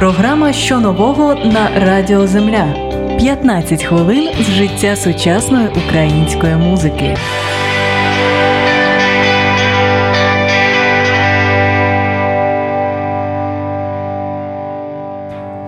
Програма 0.00 0.52
що 0.52 0.80
нового 0.80 1.34
на 1.34 1.80
Радіо 1.80 2.26
Земля. 2.26 2.74
15 3.18 3.84
хвилин 3.84 4.28
з 4.40 4.50
життя 4.50 4.96
сучасної 4.96 5.68
української 5.68 6.54
музики. 6.56 7.16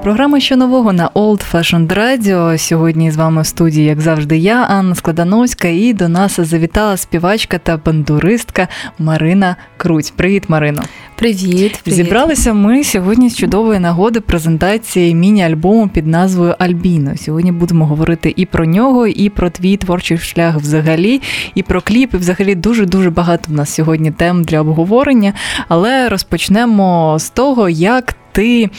Програма 0.02 0.40
що 0.40 0.56
нового 0.56 0.92
на 0.92 1.08
Old 1.08 1.52
Fashioned 1.52 1.86
Radio. 1.86 2.58
Сьогодні 2.58 3.10
з 3.10 3.16
вами 3.16 3.42
в 3.42 3.46
студії, 3.46 3.86
як 3.86 4.00
завжди, 4.00 4.38
я, 4.38 4.62
Анна 4.62 4.94
Складановська, 4.94 5.68
і 5.68 5.92
до 5.92 6.08
нас 6.08 6.40
завітала 6.40 6.96
співачка 6.96 7.58
та 7.58 7.76
бандуристка 7.76 8.68
Марина 8.98 9.56
Круть. 9.76 10.12
Привіт, 10.16 10.44
Марино. 10.48 10.82
Привіт, 11.14 11.42
привіт. 11.44 11.80
Зібралися 11.86 12.52
ми 12.54 12.84
сьогодні 12.84 13.30
з 13.30 13.36
чудової 13.36 13.78
нагоди 13.78 14.20
презентації 14.20 15.14
міні-альбому 15.14 15.88
під 15.88 16.06
назвою 16.06 16.54
Альбіно. 16.58 17.16
Сьогодні 17.16 17.52
будемо 17.52 17.86
говорити 17.86 18.34
і 18.36 18.46
про 18.46 18.64
нього, 18.64 19.06
і 19.06 19.28
про 19.28 19.50
твій 19.50 19.76
творчий 19.76 20.18
шлях 20.18 20.56
взагалі, 20.56 21.20
і 21.54 21.62
про 21.62 21.80
кліп. 21.80 22.14
І 22.14 22.16
взагалі 22.16 22.54
дуже 22.54 22.86
дуже 22.86 23.10
багато 23.10 23.52
в 23.52 23.54
нас 23.54 23.74
сьогодні 23.74 24.10
тем 24.10 24.44
для 24.44 24.60
обговорення. 24.60 25.32
Але 25.68 26.08
розпочнемо 26.08 27.16
з 27.18 27.30
того, 27.30 27.68
як 27.68 28.16
ти 28.32 28.70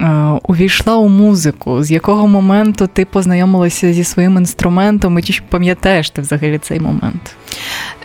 е, 0.00 0.06
увійшла 0.42 0.96
у 0.96 1.08
музику? 1.08 1.82
З 1.82 1.90
якого 1.90 2.28
моменту 2.28 2.86
ти 2.86 3.04
познайомилася 3.04 3.92
зі 3.92 4.04
своїм 4.04 4.36
інструментом, 4.36 5.18
і 5.18 5.22
чи 5.22 5.42
пам'ятаєш 5.48 6.10
ти 6.10 6.20
взагалі 6.22 6.58
цей 6.58 6.80
момент? 6.80 7.36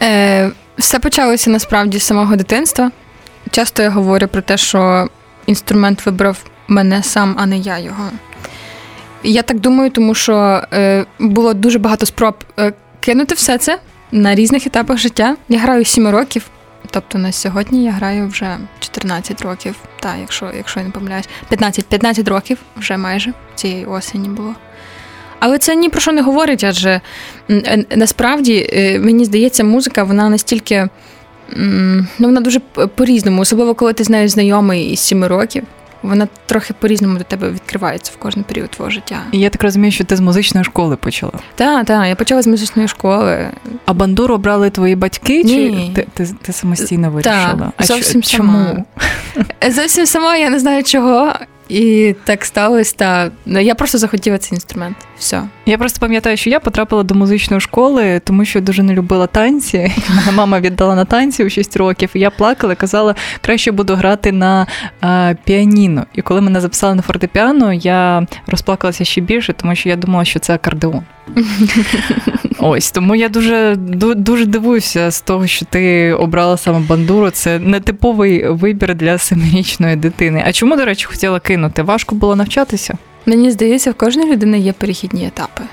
Е, 0.02 0.52
Все 0.77 0.99
почалося 0.99 1.49
насправді 1.49 1.99
з 1.99 2.03
самого 2.03 2.35
дитинства. 2.35 2.91
Часто 3.52 3.84
я 3.84 3.89
говорю 3.89 4.27
про 4.27 4.41
те, 4.41 4.58
що 4.58 5.08
інструмент 5.45 6.05
вибрав 6.05 6.38
мене 6.67 7.03
сам, 7.03 7.35
а 7.38 7.45
не 7.45 7.58
я 7.58 7.80
його. 7.80 8.09
Я 9.23 9.41
так 9.41 9.59
думаю, 9.59 9.89
тому 9.89 10.16
що 10.16 10.61
е, 10.73 11.06
було 11.19 11.53
дуже 11.53 11.80
багато 11.80 12.06
спроб 12.06 12.35
е, 12.59 12.73
кинути 13.00 13.35
все 13.35 13.58
це 13.58 13.80
на 14.11 14.35
різних 14.35 14.67
етапах 14.67 14.97
життя. 14.97 15.35
Я 15.50 15.59
граю 15.59 15.85
7 15.85 16.08
років. 16.08 16.45
Тобто 16.94 17.17
на 17.17 17.31
сьогодні 17.31 17.83
я 17.83 17.91
граю 17.91 18.27
вже 18.27 18.58
14 18.80 19.41
років, 19.41 19.75
так, 19.99 20.16
якщо 20.19 20.52
якщо 20.58 20.80
я 20.80 20.86
не 20.86 20.91
помиляюсь, 20.91 21.30
15 21.50 21.85
15 21.85 22.27
років 22.27 22.58
вже 22.77 22.97
майже 22.97 23.33
цієї 23.55 23.85
осені 23.85 24.30
було. 24.30 24.55
Але 25.39 25.58
це 25.58 25.75
ні 25.75 25.89
про 25.89 26.02
що 26.02 26.11
не 26.11 26.22
говорить, 26.22 26.63
адже 26.63 27.02
насправді 27.95 28.69
е, 28.73 29.00
мені 29.00 29.25
здається, 29.25 29.63
музика 29.63 30.03
вона 30.03 30.30
настільки 30.30 30.88
ну, 31.55 32.05
вона 32.19 32.41
дуже 32.41 32.59
по-різному, 32.95 33.41
особливо 33.41 33.75
коли 33.75 33.94
ти 33.94 34.03
з 34.03 34.09
нею 34.09 34.30
знайомий 34.30 34.85
із 34.85 35.00
7 35.00 35.25
років 35.25 35.63
вона 36.04 36.28
трохи 36.46 36.73
по-різному 36.80 37.18
до 37.18 37.23
тебе 37.23 37.50
відкривається 37.50 38.12
в 38.16 38.20
кожен 38.20 38.44
період 38.44 38.70
твого 38.70 38.92
життя. 38.92 39.18
І 39.32 39.40
я 39.40 39.50
так 39.50 39.64
розумію, 39.64 39.92
що 39.92 40.04
ти 40.04 40.16
з 40.16 40.20
музичної 40.20 40.64
школи 40.64 40.96
почала. 40.96 41.32
Так, 41.56 41.86
так, 41.86 42.08
я 42.08 42.16
почала 42.16 42.42
з 42.42 42.48
музичної 42.48 42.88
школи. 42.88 43.50
А 43.86 43.94
бандуру 43.94 44.36
обрали 44.36 44.70
твої 44.70 44.96
батьки, 44.96 45.44
Ні. 45.44 45.92
чи 45.96 46.02
ти 46.02 46.08
ти, 46.14 46.34
ти 46.42 46.54
самостійно 46.54 47.12
вирішила? 47.12 47.46
Так, 47.59 47.70
а 47.78 47.84
зовсім 47.84 48.22
ч- 48.22 48.38
чому? 48.38 48.86
Зовсім 49.70 50.06
сама, 50.06 50.38
я 50.38 50.50
не 50.50 50.59
знаю 50.59 50.84
чого. 50.84 51.34
І 51.73 52.16
так 52.23 52.45
сталося. 52.45 52.95
Та 52.97 53.31
ну, 53.45 53.59
я 53.59 53.75
просто 53.75 53.97
захотіла 53.97 54.38
цей 54.38 54.55
інструмент. 54.55 54.97
Все. 55.17 55.43
Я 55.66 55.77
просто 55.77 55.99
пам'ятаю, 55.99 56.38
що 56.38 56.49
я 56.49 56.59
потрапила 56.59 57.03
до 57.03 57.16
музичної 57.16 57.61
школи, 57.61 58.21
тому 58.23 58.45
що 58.45 58.61
дуже 58.61 58.83
не 58.83 58.93
любила 58.93 59.27
танці. 59.27 59.91
Мама 60.33 60.59
віддала 60.59 60.95
на 60.95 61.05
танці 61.05 61.44
у 61.44 61.49
6 61.49 61.77
років. 61.77 62.09
і 62.13 62.19
Я 62.19 62.29
плакала, 62.29 62.75
казала, 62.75 63.16
краще 63.41 63.71
буду 63.71 63.95
грати 63.95 64.31
на 64.31 64.67
а, 65.01 65.33
піаніно. 65.44 66.05
І 66.13 66.21
коли 66.21 66.41
мене 66.41 66.61
записали 66.61 66.95
на 66.95 67.01
фортепіано, 67.01 67.73
я 67.73 68.27
розплакалася 68.47 69.05
ще 69.05 69.21
більше, 69.21 69.53
тому 69.53 69.75
що 69.75 69.89
я 69.89 69.95
думала, 69.95 70.25
що 70.25 70.39
це 70.39 70.55
акордеон. 70.55 71.03
Ось 72.59 72.92
тому 72.92 73.16
я 73.16 73.30
дуже 73.30 73.75
дуже 74.16 74.46
дивуюся 74.46 75.12
з 75.12 75.22
того, 75.22 75.47
що 75.47 75.66
ти 75.66 76.14
обрала 76.14 76.58
саме 76.58 76.80
бандуру. 76.80 77.30
Це 77.30 77.59
нетиповий 77.59 78.47
вибір 78.47 78.96
для 78.96 79.18
семирічної 79.18 79.96
дитини. 79.96 80.44
А 80.46 80.52
чому, 80.52 80.75
до 80.75 80.86
речі, 80.86 81.06
хотіла 81.06 81.40
кинути? 81.40 81.84
Важко 81.84 82.16
було 82.16 82.36
навчатися? 82.36 82.97
Мені 83.25 83.52
здається, 83.52 83.92
в 83.92 83.94
кожної 83.94 84.31
людини 84.31 84.59
є 84.59 84.74
перехідні 84.74 85.25
етапи. 85.28 85.63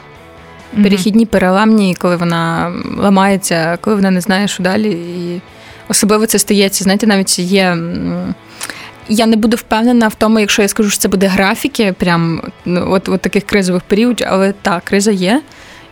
Перехідні, 0.82 1.26
переламні, 1.26 1.96
коли 1.98 2.16
вона 2.16 2.72
ламається, 2.98 3.78
коли 3.80 3.96
вона 3.96 4.10
не 4.10 4.20
знає, 4.20 4.48
що 4.48 4.62
далі. 4.62 4.90
І 4.90 5.40
особливо 5.88 6.26
це 6.26 6.38
стається. 6.38 6.84
Знаєте, 6.84 7.06
навіть 7.06 7.38
є. 7.38 7.76
Я 9.08 9.26
не 9.26 9.36
буду 9.36 9.56
впевнена 9.56 10.08
в 10.08 10.14
тому, 10.14 10.40
якщо 10.40 10.62
я 10.62 10.68
скажу, 10.68 10.90
що 10.90 10.98
це 10.98 11.08
буде 11.08 11.26
графіки, 11.26 11.94
прям 11.98 12.42
ну, 12.64 12.86
от, 12.90 13.08
от 13.08 13.20
таких 13.20 13.44
кризових 13.44 13.82
періодів, 13.82 14.26
але 14.30 14.52
так, 14.62 14.84
криза 14.84 15.10
є 15.10 15.42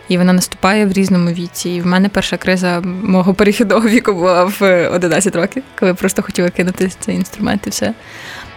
і 0.09 0.17
вона 0.17 0.33
наступає 0.33 0.85
в 0.85 0.91
різному 0.91 1.29
віці. 1.29 1.69
І 1.69 1.81
в 1.81 1.85
мене 1.85 2.09
перша 2.09 2.37
криза 2.37 2.81
мого 3.03 3.33
перехідного 3.33 3.89
віку 3.89 4.13
була 4.13 4.43
в 4.43 4.89
11 4.89 5.35
років, 5.35 5.63
коли 5.79 5.93
просто 5.93 6.21
хотіла 6.21 6.49
кинути 6.49 6.91
цей 6.99 7.15
інструмент 7.15 7.67
і 7.67 7.69
все. 7.69 7.93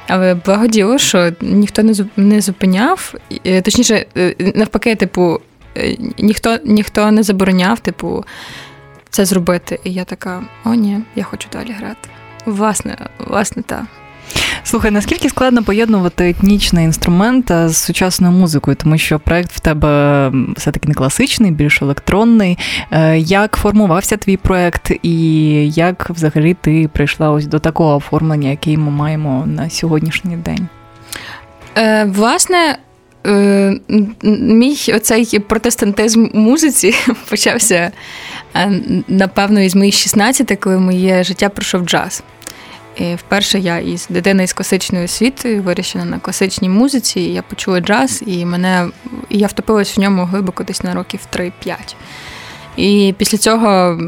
Але 0.08 0.34
благоділо, 0.34 0.98
що 0.98 1.32
ніхто 1.40 1.82
не 2.16 2.40
зупиняв, 2.40 3.14
е, 3.44 3.62
точніше, 3.62 4.06
е, 4.16 4.34
навпаки, 4.54 4.94
типу, 4.94 5.40
е, 5.76 5.96
ніхто 6.18 6.58
ніхто 6.64 7.10
не 7.10 7.22
забороняв, 7.22 7.80
типу, 7.80 8.24
це 9.10 9.24
зробити. 9.24 9.80
І 9.84 9.92
я 9.92 10.04
така: 10.04 10.42
о, 10.64 10.74
ні, 10.74 10.98
я 11.16 11.24
хочу 11.24 11.48
далі 11.52 11.72
грати. 11.72 12.08
Власне, 12.46 12.96
власне, 13.18 13.62
так. 13.62 13.84
Слухай, 14.64 14.90
наскільки 14.90 15.28
складно 15.28 15.62
поєднувати 15.62 16.28
етнічний 16.28 16.84
інструмент 16.84 17.50
з 17.50 17.76
сучасною 17.76 18.32
музикою, 18.32 18.76
тому 18.76 18.98
що 18.98 19.18
проект 19.18 19.52
в 19.52 19.60
тебе 19.60 20.32
все-таки 20.56 20.88
не 20.88 20.94
класичний, 20.94 21.50
більш 21.50 21.82
електронний. 21.82 22.58
Е, 22.90 23.18
як 23.18 23.56
формувався 23.56 24.16
твій 24.16 24.36
проект, 24.36 24.92
і 25.02 25.16
як 25.70 26.10
взагалі 26.10 26.56
ти 26.60 26.90
прийшла 26.92 27.30
ось 27.30 27.46
до 27.46 27.58
такого 27.58 27.96
оформлення, 27.96 28.50
яке 28.50 28.76
ми 28.76 28.90
маємо 28.90 29.44
на 29.46 29.70
сьогоднішній 29.70 30.36
день? 30.36 30.68
Е, 31.76 32.04
Власне. 32.04 32.78
Е, 33.26 33.78
мій 34.22 34.76
оцей 34.94 35.38
протестантизм 35.38 36.26
у 36.34 36.38
музиці 36.38 36.94
почався 37.28 37.92
е, 38.54 38.80
напевно 39.08 39.60
із 39.60 39.74
моїх 39.74 39.94
16, 39.94 40.58
коли 40.60 40.78
моє 40.78 41.24
життя 41.24 41.48
пройшов 41.48 41.84
джаз. 41.84 42.22
І 42.96 43.14
Вперше 43.14 43.58
я 43.58 43.78
із 43.78 44.06
дитини 44.10 44.46
з 44.46 44.52
класичною 44.52 45.04
освітою 45.04 45.62
вирішена 45.62 46.04
на 46.04 46.18
класичній 46.18 46.68
музиці. 46.68 47.20
Я 47.20 47.42
почула 47.42 47.80
джаз, 47.80 48.22
і 48.26 48.44
мене 48.44 48.88
і 49.28 49.38
я 49.38 49.46
втопилась 49.46 49.96
в 49.96 50.00
ньому 50.00 50.24
глибоко 50.24 50.64
десь 50.64 50.82
на 50.82 50.94
років 50.94 51.20
3-5. 51.32 51.76
І 52.76 53.14
після 53.18 53.38
цього 53.38 53.98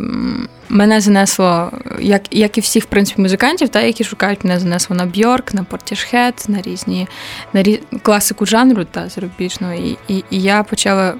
мене 0.68 1.00
занесло, 1.00 1.70
як 2.00 2.22
як 2.30 2.58
і 2.58 2.60
всіх 2.60 2.84
в 2.84 2.86
принципі, 2.86 3.22
музикантів, 3.22 3.68
та, 3.68 3.80
які 3.80 4.04
шукають, 4.04 4.44
мене 4.44 4.60
занесло 4.60 4.96
на 4.96 5.06
Бьорк, 5.06 5.54
на 5.54 5.64
Портішхед, 5.64 6.44
на 6.48 6.62
різні 6.62 7.08
на 7.52 7.62
різ... 7.62 7.78
класику 8.02 8.46
жанру 8.46 8.84
та 8.84 9.08
зарубіжного. 9.08 9.72
І, 9.72 9.96
і 10.08 10.24
і, 10.30 10.42
я 10.42 10.62
почала 10.62 11.14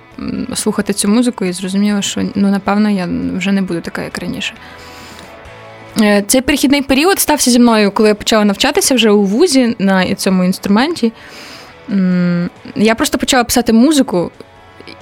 слухати 0.54 0.92
цю 0.92 1.08
музику 1.08 1.44
і 1.44 1.52
зрозуміла, 1.52 2.02
що 2.02 2.22
ну, 2.34 2.50
напевно 2.50 2.90
я 2.90 3.08
вже 3.36 3.52
не 3.52 3.62
буду 3.62 3.80
така, 3.80 4.02
як 4.02 4.18
раніше. 4.18 4.54
Е, 6.00 6.24
цей 6.26 6.40
перехідний 6.40 6.82
період 6.82 7.20
стався 7.20 7.50
зі 7.50 7.58
мною, 7.58 7.90
коли 7.90 8.08
я 8.08 8.14
почала 8.14 8.44
навчатися 8.44 8.94
вже 8.94 9.10
у 9.10 9.22
вузі 9.22 9.76
на 9.78 10.14
цьому 10.14 10.44
інструменті. 10.44 11.12
Я 12.76 12.94
просто 12.94 13.18
почала 13.18 13.44
писати 13.44 13.72
музику, 13.72 14.30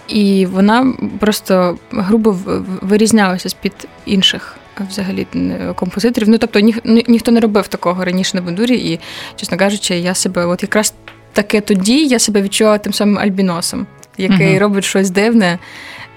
і 0.09 0.47
вона 0.47 0.95
просто 1.21 1.79
грубо 1.91 2.37
вирізнялася 2.83 3.49
з-під 3.49 3.73
інших 4.07 4.57
взагалі 4.91 5.27
композиторів. 5.75 6.29
Ну, 6.29 6.39
тобто 6.39 6.61
ні, 6.61 6.75
ніхто 6.85 7.33
не 7.33 7.41
робив 7.41 7.69
такого 7.69 8.05
раніше 8.05 8.37
на 8.37 8.43
бандурі, 8.43 8.77
і, 8.77 9.01
чесно 9.37 9.57
кажучи, 9.57 9.95
я 9.95 10.15
себе, 10.15 10.47
от 10.47 10.63
якраз 10.63 10.95
таке 11.33 11.61
тоді 11.61 12.07
я 12.07 12.19
себе 12.19 12.43
відчувала 12.43 12.79
тим 12.79 12.93
самим 12.93 13.19
альбіносом, 13.19 13.87
який 14.19 14.55
uh 14.55 14.59
робить 14.59 14.85
щось 14.85 15.11
дивне, 15.11 15.59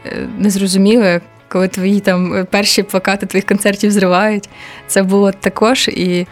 е, 0.06 0.28
незрозуміле 0.39 1.21
коли 1.50 1.68
твої 1.68 2.00
там 2.00 2.33
е, 2.33 2.44
перші 2.44 2.83
плакати 2.83 3.25
твоїх 3.25 3.45
концертів 3.45 3.92
зривають. 3.92 4.50
Це 4.88 5.03
було 5.03 5.31
також. 5.31 5.88
І 5.88 6.27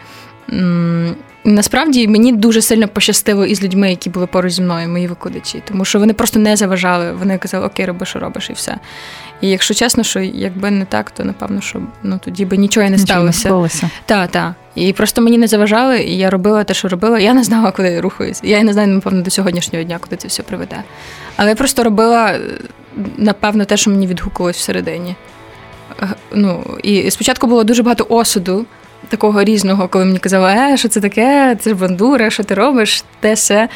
м- 0.52 1.14
насправді 1.44 2.08
мені 2.08 2.32
дуже 2.32 2.62
сильно 2.62 2.88
пощастило 2.88 3.46
із 3.46 3.62
людьми, 3.62 3.90
які 3.90 4.10
були 4.10 4.26
поруч 4.26 4.52
зі 4.52 4.62
мною, 4.62 4.88
мої 4.88 5.06
викладачі, 5.06 5.62
тому 5.68 5.84
що 5.84 5.98
вони 5.98 6.12
просто 6.12 6.38
не 6.38 6.56
заважали. 6.56 7.12
Вони 7.12 7.38
казали, 7.38 7.66
окей, 7.66 7.86
роби, 7.86 8.06
що 8.06 8.18
робиш, 8.18 8.50
і 8.50 8.52
все. 8.52 8.76
І 9.40 9.48
якщо 9.50 9.74
чесно, 9.74 10.04
що 10.04 10.20
якби 10.20 10.70
не 10.70 10.84
так, 10.84 11.10
то 11.10 11.24
напевно, 11.24 11.60
що 11.60 11.80
ну 12.02 12.20
тоді 12.24 12.44
би 12.44 12.56
нічого 12.56 12.86
і 12.86 12.90
не 12.90 12.98
сталося. 12.98 13.48
Так, 14.06 14.30
так. 14.30 14.52
І 14.74 14.92
просто 14.92 15.22
мені 15.22 15.38
не 15.38 15.46
заважали, 15.46 15.98
і 16.02 16.16
я 16.18 16.30
робила 16.30 16.64
те, 16.64 16.74
що 16.74 16.88
робила. 16.88 17.18
Я 17.18 17.34
не 17.34 17.44
знала, 17.44 17.70
куди 17.70 17.88
я 17.88 18.00
рухаюсь. 18.00 18.40
Я 18.44 18.62
не 18.62 18.72
знаю, 18.72 18.88
напевно, 18.88 19.22
до 19.22 19.30
сьогоднішнього 19.30 19.84
дня, 19.84 19.98
куди 20.00 20.16
це 20.16 20.28
все 20.28 20.42
приведе. 20.42 20.76
Але 21.36 21.48
я 21.48 21.54
просто 21.54 21.84
робила 21.84 22.38
напевно, 23.16 23.64
те, 23.64 23.76
що 23.76 23.90
мені 23.90 24.06
відгукувалось 24.06 24.56
всередині. 24.56 25.16
Ну, 26.32 26.64
І 26.82 27.10
спочатку 27.10 27.46
було 27.46 27.64
дуже 27.64 27.82
багато 27.82 28.06
осуду 28.08 28.66
такого 29.08 29.44
різного, 29.44 29.88
коли 29.88 30.04
мені 30.04 30.18
казали, 30.18 30.50
е, 30.50 30.76
що 30.76 30.88
це 30.88 31.00
таке, 31.00 31.56
це 31.60 31.70
ж 31.70 31.76
бандура, 31.76 32.30
що 32.30 32.44
ти 32.44 32.54
робиш, 32.54 33.04
те 33.20 33.34
все. 33.34 33.68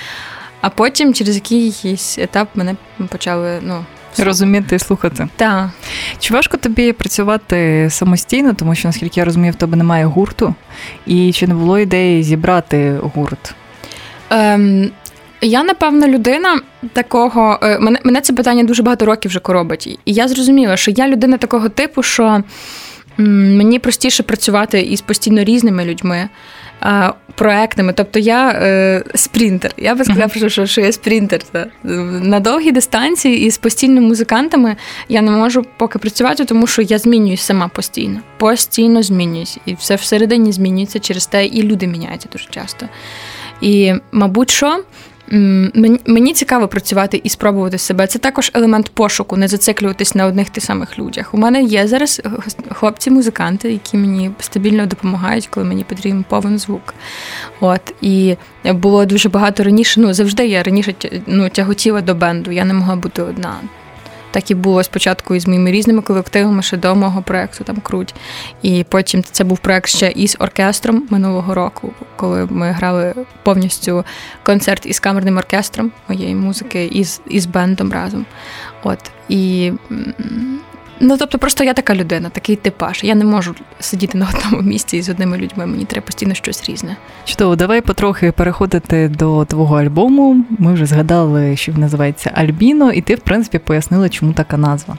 А 0.61 0.69
потім 0.69 1.15
через 1.15 1.35
якийсь 1.35 2.19
етап 2.19 2.49
мене 2.55 2.77
почали 3.09 3.59
ну, 3.63 3.85
розуміти 4.19 4.77
і 4.77 4.79
слухати. 4.79 5.29
Так. 5.37 5.71
Чи 6.19 6.35
важко 6.35 6.57
тобі 6.57 6.93
працювати 6.93 7.89
самостійно, 7.91 8.55
тому 8.55 8.75
що, 8.75 8.89
наскільки 8.89 9.21
я 9.21 9.25
розумію, 9.25 9.53
в 9.53 9.57
тебе 9.57 9.77
немає 9.77 10.05
гурту, 10.05 10.55
і 11.07 11.33
чи 11.33 11.47
не 11.47 11.55
було 11.55 11.79
ідеї 11.79 12.23
зібрати 12.23 12.95
гурт? 13.15 13.55
Ем, 14.31 14.91
Я, 15.41 15.63
напевно, 15.63 16.09
людина 16.09 16.61
такого. 16.93 17.59
Е, 17.63 17.79
мене 17.79 17.99
мене 18.05 18.21
це 18.21 18.33
питання 18.33 18.65
дуже 18.65 18.83
багато 18.83 19.07
років 19.07 19.29
вже 19.29 19.41
коробить. 19.41 19.87
І 19.87 19.99
я 20.05 20.29
зрозуміла, 20.29 20.77
що 20.77 20.91
я 20.91 21.09
людина 21.09 21.37
такого 21.37 21.69
типу, 21.69 22.03
що 22.03 22.43
мені 23.19 23.79
простіше 23.79 24.23
працювати 24.23 24.81
із 24.81 25.01
постійно 25.01 25.45
різними 25.45 25.85
людьми 25.85 26.29
проектними. 27.35 27.93
Тобто 27.93 28.19
я 28.19 28.51
е, 28.51 29.03
спринтер. 29.15 29.75
Я 29.77 29.95
би 29.95 30.05
сказала, 30.05 30.27
uh-huh. 30.27 30.49
що, 30.49 30.67
що 30.67 30.81
я 30.81 30.93
спринтер. 30.93 31.43
Та. 31.43 31.67
На 32.23 32.41
довгій 32.41 32.73
дистанції 32.73 33.47
і 33.47 33.51
з 33.51 33.59
постійними 33.59 34.07
музикантами 34.07 34.77
я 35.09 35.23
не 35.23 35.31
можу 35.31 35.65
поки 35.77 35.99
працювати, 35.99 36.45
тому 36.45 36.67
що 36.67 36.83
я 36.83 36.99
змінююсь 36.99 37.41
сама 37.41 37.69
постійно. 37.69 38.21
Постійно 38.37 39.03
змінююсь. 39.03 39.59
І 39.67 39.75
все 39.75 39.95
всередині 39.95 40.53
змінюється 40.53 40.99
через 40.99 41.27
те, 41.27 41.47
і 41.47 41.63
люди 41.63 41.87
міняються 41.87 42.29
дуже 42.33 42.45
часто. 42.51 42.89
І, 43.61 43.95
мабуть, 44.13 44.51
що 44.51 44.83
Мені 46.07 46.33
цікаво 46.35 46.69
працювати 46.69 47.21
і 47.25 47.29
спробувати 47.29 47.79
себе. 47.79 48.07
Це 48.07 48.19
також 48.19 48.51
елемент 48.55 48.91
пошуку, 48.91 49.37
не 49.37 49.49
зациклюватись 49.49 50.15
на 50.15 50.27
одних 50.27 50.51
тих 50.51 50.65
самих 50.65 50.99
людях. 50.99 51.35
У 51.35 51.39
мене 51.39 51.63
є 51.63 51.87
зараз 51.87 52.23
хлопці-музиканти, 52.71 53.73
які 53.73 53.97
мені 53.97 54.31
стабільно 54.41 54.87
допомагають, 54.87 55.47
коли 55.47 55.67
мені 55.67 55.85
потрібен 55.85 56.25
повен 56.29 56.59
звук. 56.59 56.95
От 57.61 57.95
і 58.01 58.37
було 58.65 59.05
дуже 59.05 59.29
багато 59.29 59.63
раніше. 59.65 60.01
Ну 60.01 60.15
завжди 60.15 60.47
я 60.47 60.63
раніше 60.63 60.95
ну, 61.27 61.49
тяготіла 61.49 62.01
до 62.01 62.15
бенду. 62.15 62.51
Я 62.51 62.65
не 62.65 62.75
могла 62.75 62.97
бути 62.97 63.23
одна. 63.23 63.57
Так 64.39 64.51
і 64.51 64.55
було 64.55 64.83
спочатку 64.83 65.35
із 65.35 65.47
моїми 65.47 65.73
різними 65.73 66.03
колективами 66.03 66.63
ще 66.63 66.77
до 66.77 66.95
мого 66.95 67.23
проєкту 67.23 67.65
там 67.65 67.77
круть. 67.77 68.15
І 68.63 68.85
потім 68.89 69.23
це 69.23 69.45
був 69.45 69.59
проєкт 69.59 69.89
ще 69.89 70.11
із 70.11 70.37
оркестром 70.39 71.07
минулого 71.11 71.55
року, 71.55 71.93
коли 72.17 72.47
ми 72.51 72.71
грали 72.71 73.15
повністю 73.43 74.05
концерт 74.43 74.87
із 74.87 75.01
камерним 75.01 75.37
оркестром 75.37 75.93
моєї 76.09 76.35
музики, 76.35 76.85
із 76.87 77.21
із 77.29 77.47
бендом 77.47 77.93
разом. 77.93 78.27
От 78.83 78.99
і 79.29 79.73
Ну, 81.01 81.17
тобто, 81.19 81.39
просто 81.39 81.65
я 81.65 81.75
така 81.75 81.95
людина, 81.95 82.29
такий 82.29 82.57
типаж. 82.57 83.01
Я 83.05 83.15
не 83.15 83.25
можу 83.25 83.55
сидіти 83.81 84.19
на 84.19 84.29
одному 84.35 84.63
місці 84.63 85.03
з 85.03 85.09
одними 85.09 85.39
людьми. 85.39 85.67
Мені 85.67 85.85
треба 85.85 86.07
постійно 86.07 86.35
щось 86.35 86.69
різне. 86.69 86.97
Чудово, 87.25 87.57
давай 87.57 87.81
потрохи 87.81 88.33
переходити 88.33 89.09
до 89.09 89.45
твого 89.45 89.77
альбому. 89.77 90.45
Ми 90.59 90.75
вже 90.75 90.87
згадали, 90.87 91.57
що 91.57 91.73
він 91.73 91.81
називається 91.81 92.31
Альбіно, 92.35 92.93
і 92.93 93.01
ти, 93.01 93.15
в 93.15 93.21
принципі, 93.21 93.59
пояснила, 93.59 94.09
чому 94.09 94.33
така 94.33 94.57
назва. 94.57 94.97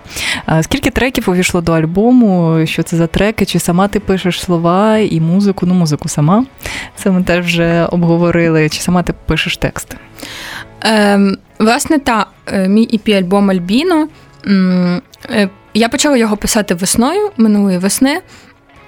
Скільки 0.61 0.89
треків 0.89 1.29
увійшло 1.29 1.61
до 1.61 1.73
альбому? 1.73 2.59
Що 2.65 2.83
це 2.83 2.97
за 2.97 3.07
треки? 3.07 3.45
Чи 3.45 3.59
сама 3.59 3.87
ти 3.87 3.99
пишеш 3.99 4.41
слова 4.41 4.97
і 4.97 5.21
музику? 5.21 5.65
Ну, 5.65 5.73
музику 5.73 6.09
сама. 6.09 6.45
Це 6.95 7.11
ми 7.11 7.23
теж 7.23 7.45
вже 7.45 7.85
обговорили. 7.85 8.69
Чи 8.69 8.81
сама 8.81 9.03
ти 9.03 9.13
пишеш 9.25 9.57
тексти? 9.57 9.97
Ем, 10.81 11.37
Власне, 11.59 11.99
та 11.99 12.25
е, 12.53 12.67
мій 12.67 12.87
ep 12.93 13.17
альбом 13.17 13.49
Альбіно. 13.49 14.07
Я 15.79 15.89
почала 15.89 16.17
його 16.17 16.37
писати 16.37 16.73
весною 16.73 17.31
минулої 17.37 17.77
весни. 17.77 18.21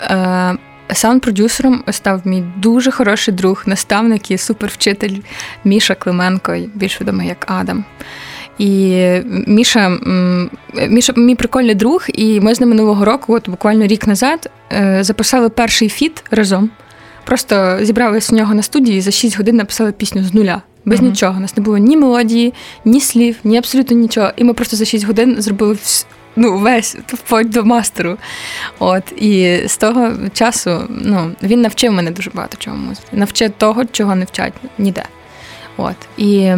Е, 0.01 0.57
саунд-продюсером 0.93 1.83
став 1.91 2.21
мій 2.25 2.43
дуже 2.57 2.91
хороший 2.91 3.33
друг, 3.33 3.63
наставник 3.65 4.31
і 4.31 4.37
супервчитель 4.37 5.17
Міша 5.63 5.95
Клименко, 5.95 6.57
більш 6.75 7.01
відомий 7.01 7.27
як 7.27 7.51
Адам. 7.51 7.85
І 8.57 8.97
Міша, 9.47 9.97
Міша 10.89 11.13
мій 11.15 11.35
прикольний 11.35 11.75
друг, 11.75 12.05
і 12.07 12.39
ми 12.39 12.55
з 12.55 12.59
ним 12.59 12.69
минулого 12.69 13.05
року, 13.05 13.33
от 13.33 13.49
буквально 13.49 13.87
рік 13.87 14.07
назад, 14.07 14.49
е, 14.71 15.03
записали 15.03 15.49
перший 15.49 15.89
фіт 15.89 16.23
разом. 16.31 16.69
Просто 17.23 17.77
зібралися 17.81 18.35
в 18.35 18.37
нього 18.37 18.53
на 18.53 18.61
студії 18.61 18.97
і 18.97 19.01
за 19.01 19.11
6 19.11 19.37
годин 19.37 19.55
написали 19.55 19.91
пісню 19.91 20.23
з 20.23 20.33
нуля. 20.33 20.61
Без 20.85 20.99
mm-hmm. 20.99 21.03
нічого. 21.03 21.37
У 21.37 21.41
нас 21.41 21.57
не 21.57 21.63
було 21.63 21.77
ні 21.77 21.97
мелодії, 21.97 22.53
ні 22.85 23.01
слів, 23.01 23.35
ні 23.43 23.57
абсолютно 23.57 23.97
нічого. 23.97 24.31
І 24.37 24.43
ми 24.43 24.53
просто 24.53 24.77
за 24.77 24.85
6 24.85 25.05
годин 25.05 25.35
зробили 25.39 25.77
ну, 26.35 26.57
весь 26.57 26.97
вплоть 27.07 27.49
до 27.49 27.63
мастеру. 27.63 28.17
От 28.79 29.03
І 29.17 29.61
з 29.67 29.77
того 29.77 30.11
часу 30.33 30.83
ну, 30.89 31.31
він 31.43 31.61
навчив 31.61 31.93
мене 31.93 32.11
дуже 32.11 32.31
багато 32.33 32.57
чого 32.59 32.77
музики. 32.77 33.07
Навчив 33.11 33.51
того, 33.57 33.85
чого 33.85 34.15
не 34.15 34.25
вчать 34.25 34.53
ніде. 34.77 35.03
От. 35.77 35.95
І 36.17 36.53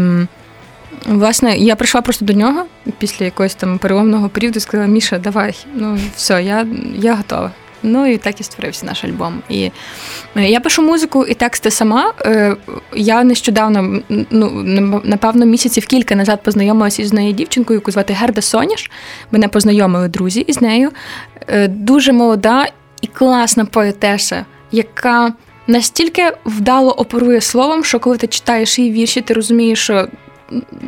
власне 1.06 1.58
я 1.58 1.76
прийшла 1.76 2.02
просто 2.02 2.26
до 2.26 2.34
нього 2.34 2.66
після 2.98 3.26
якогось 3.26 3.56
там 3.56 3.78
переломного 3.78 4.30
періоду 4.30 4.58
і 4.58 4.62
сказала: 4.62 4.90
Міша, 4.90 5.18
давай, 5.18 5.56
ну 5.76 6.00
все, 6.16 6.44
я, 6.44 6.68
я 6.96 7.16
готова. 7.16 7.52
Ну 7.84 8.08
і 8.08 8.18
так 8.18 8.40
і 8.40 8.44
створився 8.44 8.86
наш 8.86 9.04
альбом. 9.04 9.42
І 9.50 9.72
е, 10.36 10.50
я 10.50 10.60
пишу 10.60 10.82
музику 10.82 11.26
і 11.26 11.34
тексти 11.34 11.72
сама. 11.72 12.14
Е, 12.22 12.56
я 12.96 13.24
нещодавно, 13.24 14.02
ну 14.30 15.02
напевно, 15.04 15.46
місяців 15.46 15.86
кілька 15.86 16.16
назад 16.16 16.44
познайомилася 16.44 17.02
із 17.02 17.14
нею 17.14 17.34
дівчинкою, 17.34 17.80
яку 17.80 17.92
звати 17.92 18.14
Герда 18.14 18.42
Соняш. 18.42 18.92
Мене 19.32 19.48
познайомили 19.48 20.08
друзі 20.08 20.42
із 20.42 20.62
нею. 20.62 20.92
Е, 21.48 21.68
дуже 21.68 22.14
молода 22.14 22.68
і 23.02 23.08
класна 23.08 23.66
поетеса, 23.66 24.46
яка 24.72 25.34
настільки 25.68 26.32
вдало 26.46 26.92
оперує 26.92 27.42
словом, 27.42 27.84
що 27.84 28.00
коли 28.00 28.18
ти 28.18 28.28
читаєш 28.28 28.80
її 28.80 28.92
вірші, 28.92 29.22
ти 29.22 29.34
розумієш, 29.34 29.80
що 29.80 30.08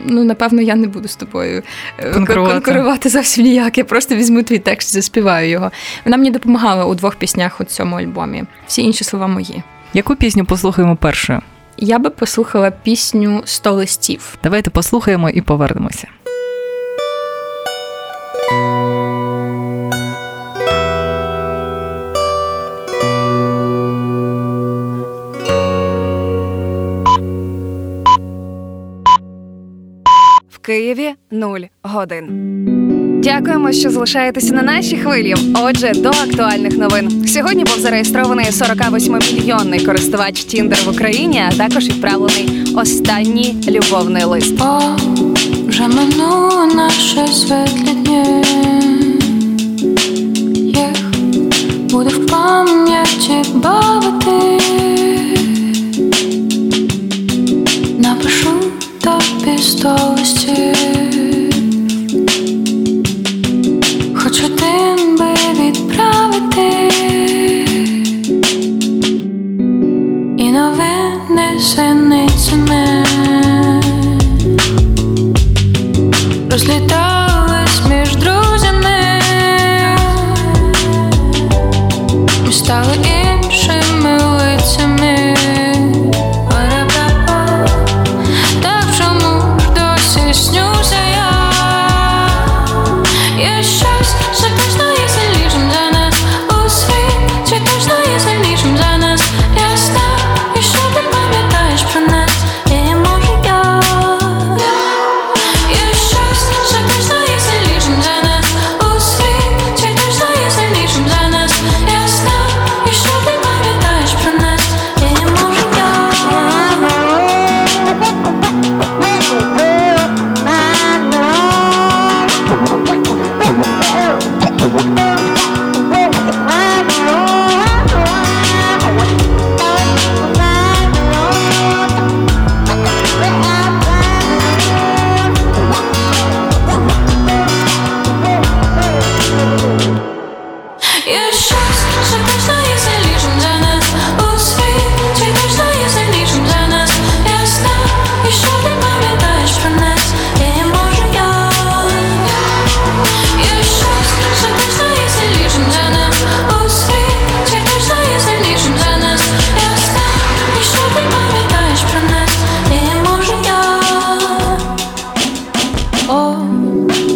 ну, 0.05 0.23
напевно, 0.23 0.61
я 0.61 0.75
не 0.75 0.87
буду 0.87 1.07
з 1.07 1.15
тобою 1.15 1.63
е, 1.99 2.11
конкурувати, 2.11 2.53
конкурувати 2.53 3.09
зовсім 3.09 3.43
ніяк. 3.43 3.77
Я 3.77 3.83
просто 3.83 4.15
візьму 4.15 4.43
твій 4.43 4.59
текст, 4.59 4.89
і 4.89 4.93
заспіваю 4.93 5.49
його. 5.49 5.71
Вона 6.05 6.17
мені 6.17 6.31
допомагала 6.31 6.85
у 6.85 6.95
двох 6.95 7.15
піснях 7.15 7.61
у 7.61 7.63
цьому 7.63 7.95
альбомі. 7.95 8.43
Всі 8.67 8.81
інші 8.81 9.03
слова 9.03 9.27
мої. 9.27 9.63
Яку 9.93 10.15
пісню 10.15 10.45
послухаємо 10.45 10.95
першою? 10.95 11.41
Я 11.77 11.99
би 11.99 12.09
послухала 12.09 12.71
пісню 12.71 13.41
Сто 13.45 13.71
листів. 13.71 14.37
Давайте 14.43 14.69
послухаємо 14.69 15.29
і 15.29 15.41
повернемося. 15.41 16.07
0 31.31 31.59
годин. 31.83 32.55
Дякуємо, 33.23 33.71
що 33.71 33.89
залишаєтеся 33.89 34.53
на 34.53 34.61
нашій 34.61 34.97
хвилі. 34.97 35.35
Отже, 35.63 35.91
до 35.95 36.09
актуальних 36.09 36.77
новин. 36.77 37.27
Сьогодні 37.27 37.63
був 37.63 37.79
зареєстрований 37.79 38.45
48-мільйонний 38.45 39.85
користувач 39.85 40.43
Тіндер 40.43 40.79
в 40.85 40.89
Україні, 40.89 41.43
а 41.47 41.55
також 41.57 41.87
відправлений 41.87 42.73
останній 42.75 43.55
любовний 43.67 44.23
лист. 44.23 44.61
О, 44.61 44.79
вже 45.67 45.87
минуло 45.87 46.65
наше 46.75 47.27
світлі 47.27 47.93
дні. 47.93 48.43
Їх 50.55 51.11
буде 51.91 52.09
в 52.09 52.27
пам'яті 52.27 53.49
бавити. 53.53 54.59
Напишу 57.99 58.49
тобі 59.01 59.57
сто 59.57 60.15
Хочу 60.25 60.94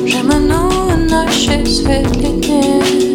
J'aime 0.10 0.40
нові 0.40 1.12
наші 1.12 1.66
світлі 1.66 2.30
дні. 2.30 3.09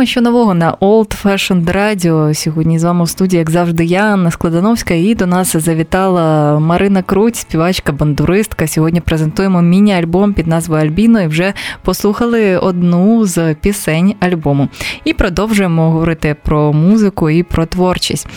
Програма 0.00 0.10
що 0.10 0.20
нового 0.20 0.54
на 0.54 0.72
Old 0.72 1.24
Fashioned 1.24 1.64
Radio. 1.64 2.34
Сьогодні 2.34 2.78
з 2.78 2.84
вами 2.84 3.04
в 3.04 3.08
студії, 3.08 3.38
як 3.38 3.50
завжди, 3.50 3.84
я, 3.84 4.02
Анна 4.02 4.30
Складановська, 4.30 4.94
і 4.94 5.14
до 5.14 5.26
нас 5.26 5.56
завітала 5.56 6.58
Марина 6.58 7.02
Круть, 7.02 7.36
співачка, 7.36 7.92
бандуристка. 7.92 8.66
Сьогодні 8.66 9.00
презентуємо 9.00 9.62
міні-альбом 9.62 10.32
під 10.32 10.46
назвою 10.46 10.82
Альбіно 10.82 11.22
і 11.22 11.26
вже 11.26 11.52
послухали 11.82 12.58
одну 12.58 13.26
з 13.26 13.54
пісень 13.54 14.14
альбому. 14.20 14.68
І 15.04 15.12
продовжуємо 15.12 15.90
говорити 15.90 16.36
про 16.42 16.72
музику 16.72 17.30
і 17.30 17.42
про 17.42 17.66
творчість. 17.66 18.28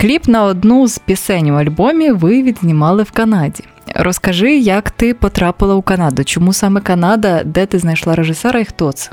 Кліп 0.00 0.28
на 0.28 0.44
одну 0.44 0.88
з 0.88 0.98
пісень 0.98 1.50
у 1.50 1.54
альбомі 1.54 2.10
ви 2.12 2.42
відзнімали 2.42 3.02
в 3.02 3.10
Канаді. 3.10 3.64
Розкажи, 3.94 4.56
як 4.56 4.90
ти 4.90 5.14
потрапила 5.14 5.74
у 5.74 5.82
Канаду? 5.82 6.24
Чому 6.24 6.52
саме 6.52 6.80
Канада, 6.80 7.42
де 7.44 7.66
ти 7.66 7.78
знайшла 7.78 8.14
режисера 8.14 8.60
і 8.60 8.64
хто 8.64 8.92
це? 8.92 9.10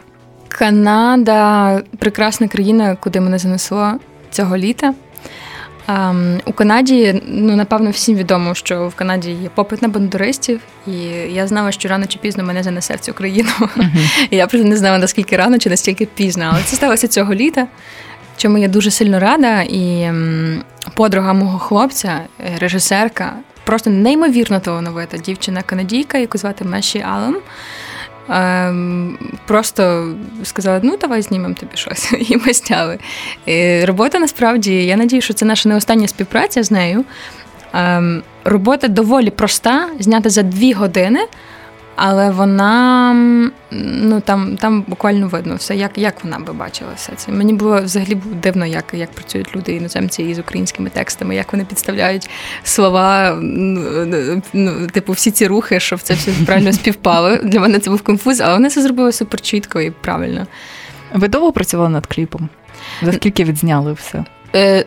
Канада 0.51 1.81
прекрасна 1.99 2.47
країна, 2.47 2.97
куди 2.99 3.21
мене 3.21 3.37
занесло 3.37 3.93
цього 4.31 4.57
літа. 4.57 4.93
Um, 5.87 6.39
у 6.45 6.53
Канаді, 6.53 7.21
ну 7.27 7.55
напевно, 7.55 7.89
всім 7.89 8.15
відомо, 8.15 8.55
що 8.55 8.87
в 8.87 8.95
Канаді 8.95 9.31
є 9.31 9.49
попит 9.49 9.81
на 9.81 9.87
бандуристів, 9.87 10.59
і 10.87 10.91
я 11.31 11.47
знала, 11.47 11.71
що 11.71 11.89
рано 11.89 12.05
чи 12.05 12.19
пізно 12.19 12.43
мене 12.43 12.63
занесе 12.63 12.95
в 12.95 12.99
цю 12.99 13.13
країну. 13.13 13.49
Uh-huh. 13.59 14.27
Я 14.31 14.47
просто 14.47 14.67
не 14.67 14.77
знала, 14.77 14.97
наскільки 14.97 15.37
рано 15.37 15.57
чи 15.57 15.69
настільки 15.69 16.05
пізно. 16.05 16.49
Але 16.53 16.63
це 16.63 16.75
сталося 16.75 17.07
цього 17.07 17.33
літа, 17.33 17.67
чому 18.37 18.57
я 18.57 18.67
дуже 18.67 18.91
сильно 18.91 19.19
рада. 19.19 19.61
І 19.61 20.01
м, 20.01 20.63
подруга 20.93 21.33
мого 21.33 21.59
хлопця, 21.59 22.19
е, 22.39 22.57
режисерка, 22.59 23.33
просто 23.63 23.89
неймовірно 23.89 24.59
талановита 24.59 25.17
дівчина-канадійка, 25.17 26.17
яку 26.17 26.37
звати 26.37 26.65
Меші 26.65 27.01
Аллен. 27.01 27.35
Ем, 28.31 29.17
просто 29.47 30.13
сказали, 30.43 30.79
ну 30.83 30.97
давай 30.97 31.21
знімемо 31.21 31.55
тобі 31.55 31.71
щось. 31.75 32.13
І 32.29 32.37
ми 32.37 32.53
зняли. 32.53 32.99
І 33.45 33.85
Робота 33.85 34.19
насправді, 34.19 34.85
я 34.85 34.97
надію, 34.97 35.21
що 35.21 35.33
це 35.33 35.45
наша 35.45 35.69
не 35.69 35.75
остання 35.75 36.07
співпраця 36.07 36.63
з 36.63 36.71
нею. 36.71 37.05
Ем, 37.73 38.23
робота 38.43 38.87
доволі 38.87 39.29
проста, 39.29 39.89
знята 39.99 40.29
за 40.29 40.43
дві 40.43 40.73
години. 40.73 41.19
Але 42.03 42.29
вона 42.29 43.13
ну 43.71 44.21
там 44.21 44.57
там 44.57 44.81
буквально 44.87 45.27
видно 45.27 45.55
все, 45.55 45.75
як 45.75 45.97
як 45.97 46.23
вона 46.23 46.39
би 46.39 46.53
бачила 46.53 46.89
все 46.95 47.11
це. 47.15 47.31
Мені 47.31 47.53
було 47.53 47.81
взагалі 47.81 48.15
було 48.15 48.35
дивно, 48.35 48.65
як 48.65 48.85
як 48.93 49.11
працюють 49.11 49.55
люди 49.55 49.75
іноземці 49.75 50.23
із 50.23 50.39
українськими 50.39 50.89
текстами, 50.89 51.35
як 51.35 51.53
вони 51.53 51.65
підставляють 51.65 52.29
слова, 52.63 53.37
ну, 54.53 54.87
типу, 54.91 55.13
всі 55.13 55.31
ці 55.31 55.47
рухи, 55.47 55.79
щоб 55.79 55.99
це 55.99 56.13
все 56.13 56.31
правильно 56.45 56.73
співпало. 56.73 57.35
Для 57.35 57.59
мене 57.59 57.79
це 57.79 57.89
був 57.89 58.01
конфуз, 58.01 58.41
але 58.41 58.53
вони 58.53 58.69
це 58.69 58.81
зробили 58.81 59.11
супер 59.11 59.41
чітко 59.41 59.81
і 59.81 59.91
правильно. 59.91 60.47
Ви 61.13 61.27
довго 61.27 61.51
працювали 61.51 61.89
над 61.89 62.05
кліпом? 62.05 62.49
За 63.01 63.13
скільки 63.13 63.43
відзняли 63.43 63.93
все? 63.93 64.25
Е, 64.55 64.85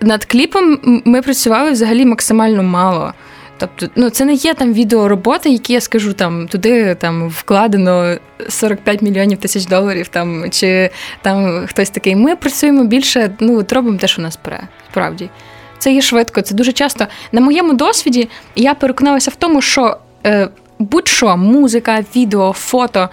над 0.00 0.24
кліпом 0.24 0.78
ми 1.04 1.22
працювали 1.22 1.70
взагалі 1.70 2.04
максимально 2.04 2.62
мало. 2.62 3.12
Тобто, 3.58 3.88
ну 3.96 4.10
це 4.10 4.24
не 4.24 4.34
є 4.34 4.54
там 4.54 4.72
відеороботи, 4.72 5.50
які 5.50 5.72
я 5.72 5.80
скажу 5.80 6.12
там 6.12 6.48
туди 6.48 6.94
там 6.94 7.28
вкладено 7.28 8.16
45 8.48 9.02
мільйонів 9.02 9.38
тисяч 9.38 9.66
доларів, 9.66 10.08
там 10.08 10.50
чи 10.50 10.90
там 11.22 11.66
хтось 11.66 11.90
такий. 11.90 12.16
Ми 12.16 12.36
працюємо 12.36 12.84
більше, 12.84 13.30
ну 13.40 13.58
от 13.58 13.72
робимо 13.72 13.98
те, 13.98 14.06
що 14.06 14.22
нас 14.22 14.36
пере, 14.36 14.68
справді. 14.90 15.30
Це 15.78 15.92
є 15.92 16.00
швидко. 16.00 16.42
Це 16.42 16.54
дуже 16.54 16.72
часто 16.72 17.06
на 17.32 17.40
моєму 17.40 17.72
досвіді 17.72 18.28
я 18.56 18.74
переконалася 18.74 19.30
в 19.30 19.36
тому, 19.36 19.62
що 19.62 19.96
е, 20.26 20.48
будь-що 20.78 21.36
музика, 21.36 22.04
відео, 22.16 22.52
фото, 22.52 23.08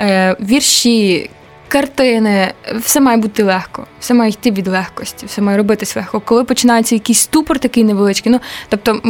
е, 0.00 0.36
вірші, 0.40 1.30
картини, 1.68 2.52
все 2.76 3.00
має 3.00 3.16
бути 3.16 3.42
легко, 3.42 3.86
все 4.00 4.14
має 4.14 4.30
йти 4.30 4.50
від 4.50 4.68
легкості, 4.68 5.26
все 5.26 5.42
має 5.42 5.58
робитись 5.58 5.96
легко. 5.96 6.20
Коли 6.20 6.44
починається 6.44 6.94
якийсь 6.94 7.18
ступор 7.18 7.58
такий 7.58 7.84
невеличкий, 7.84 8.32
ну 8.32 8.40
тобто 8.68 9.00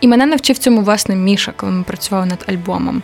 і 0.00 0.08
мене 0.08 0.26
навчив 0.26 0.58
цьому 0.58 0.80
власне 0.80 1.16
Міша, 1.16 1.52
коли 1.56 1.72
ми 1.72 1.82
працювали 1.82 2.26
над 2.26 2.44
альбомом. 2.48 3.02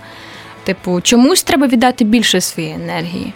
Типу, 0.65 1.01
чомусь 1.01 1.43
треба 1.43 1.67
віддати 1.67 2.05
більше 2.05 2.41
своєї 2.41 2.75
енергії. 2.75 3.33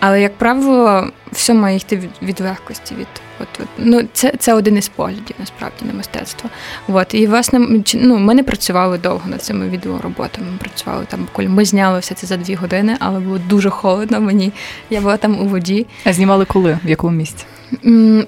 Але, 0.00 0.22
як 0.22 0.38
правило, 0.38 1.10
все 1.32 1.54
має 1.54 1.76
йти 1.76 1.96
від, 1.96 2.10
від 2.22 2.40
легкості. 2.40 2.94
від 2.94 3.06
От, 3.40 3.48
от, 3.62 3.68
ну, 3.78 4.02
Це 4.12 4.32
це 4.38 4.54
один 4.54 4.76
із 4.76 4.88
поглядів, 4.88 5.36
насправді, 5.38 5.84
на 5.84 5.92
мистецтво. 5.92 6.50
От, 6.88 7.14
І, 7.14 7.26
власне, 7.26 7.82
ну, 7.94 8.18
ми 8.18 8.34
не 8.34 8.42
працювали 8.42 8.98
довго 8.98 9.30
над 9.30 9.42
цими 9.42 9.68
відеороботами. 9.68 10.46
Ми 10.52 10.58
працювали 10.58 11.04
там, 11.08 11.20
буквально 11.20 11.50
ми 11.50 11.64
зняли 11.64 11.98
все 11.98 12.14
це 12.14 12.26
за 12.26 12.36
дві 12.36 12.54
години, 12.54 12.96
але 13.00 13.20
було 13.20 13.38
дуже 13.38 13.70
холодно 13.70 14.20
мені. 14.20 14.52
Я 14.90 15.00
була 15.00 15.16
там 15.16 15.40
у 15.40 15.48
воді. 15.48 15.86
А 16.04 16.12
знімали 16.12 16.44
коли? 16.44 16.78
В 16.84 16.88
якому 16.88 17.16
місці? 17.16 17.44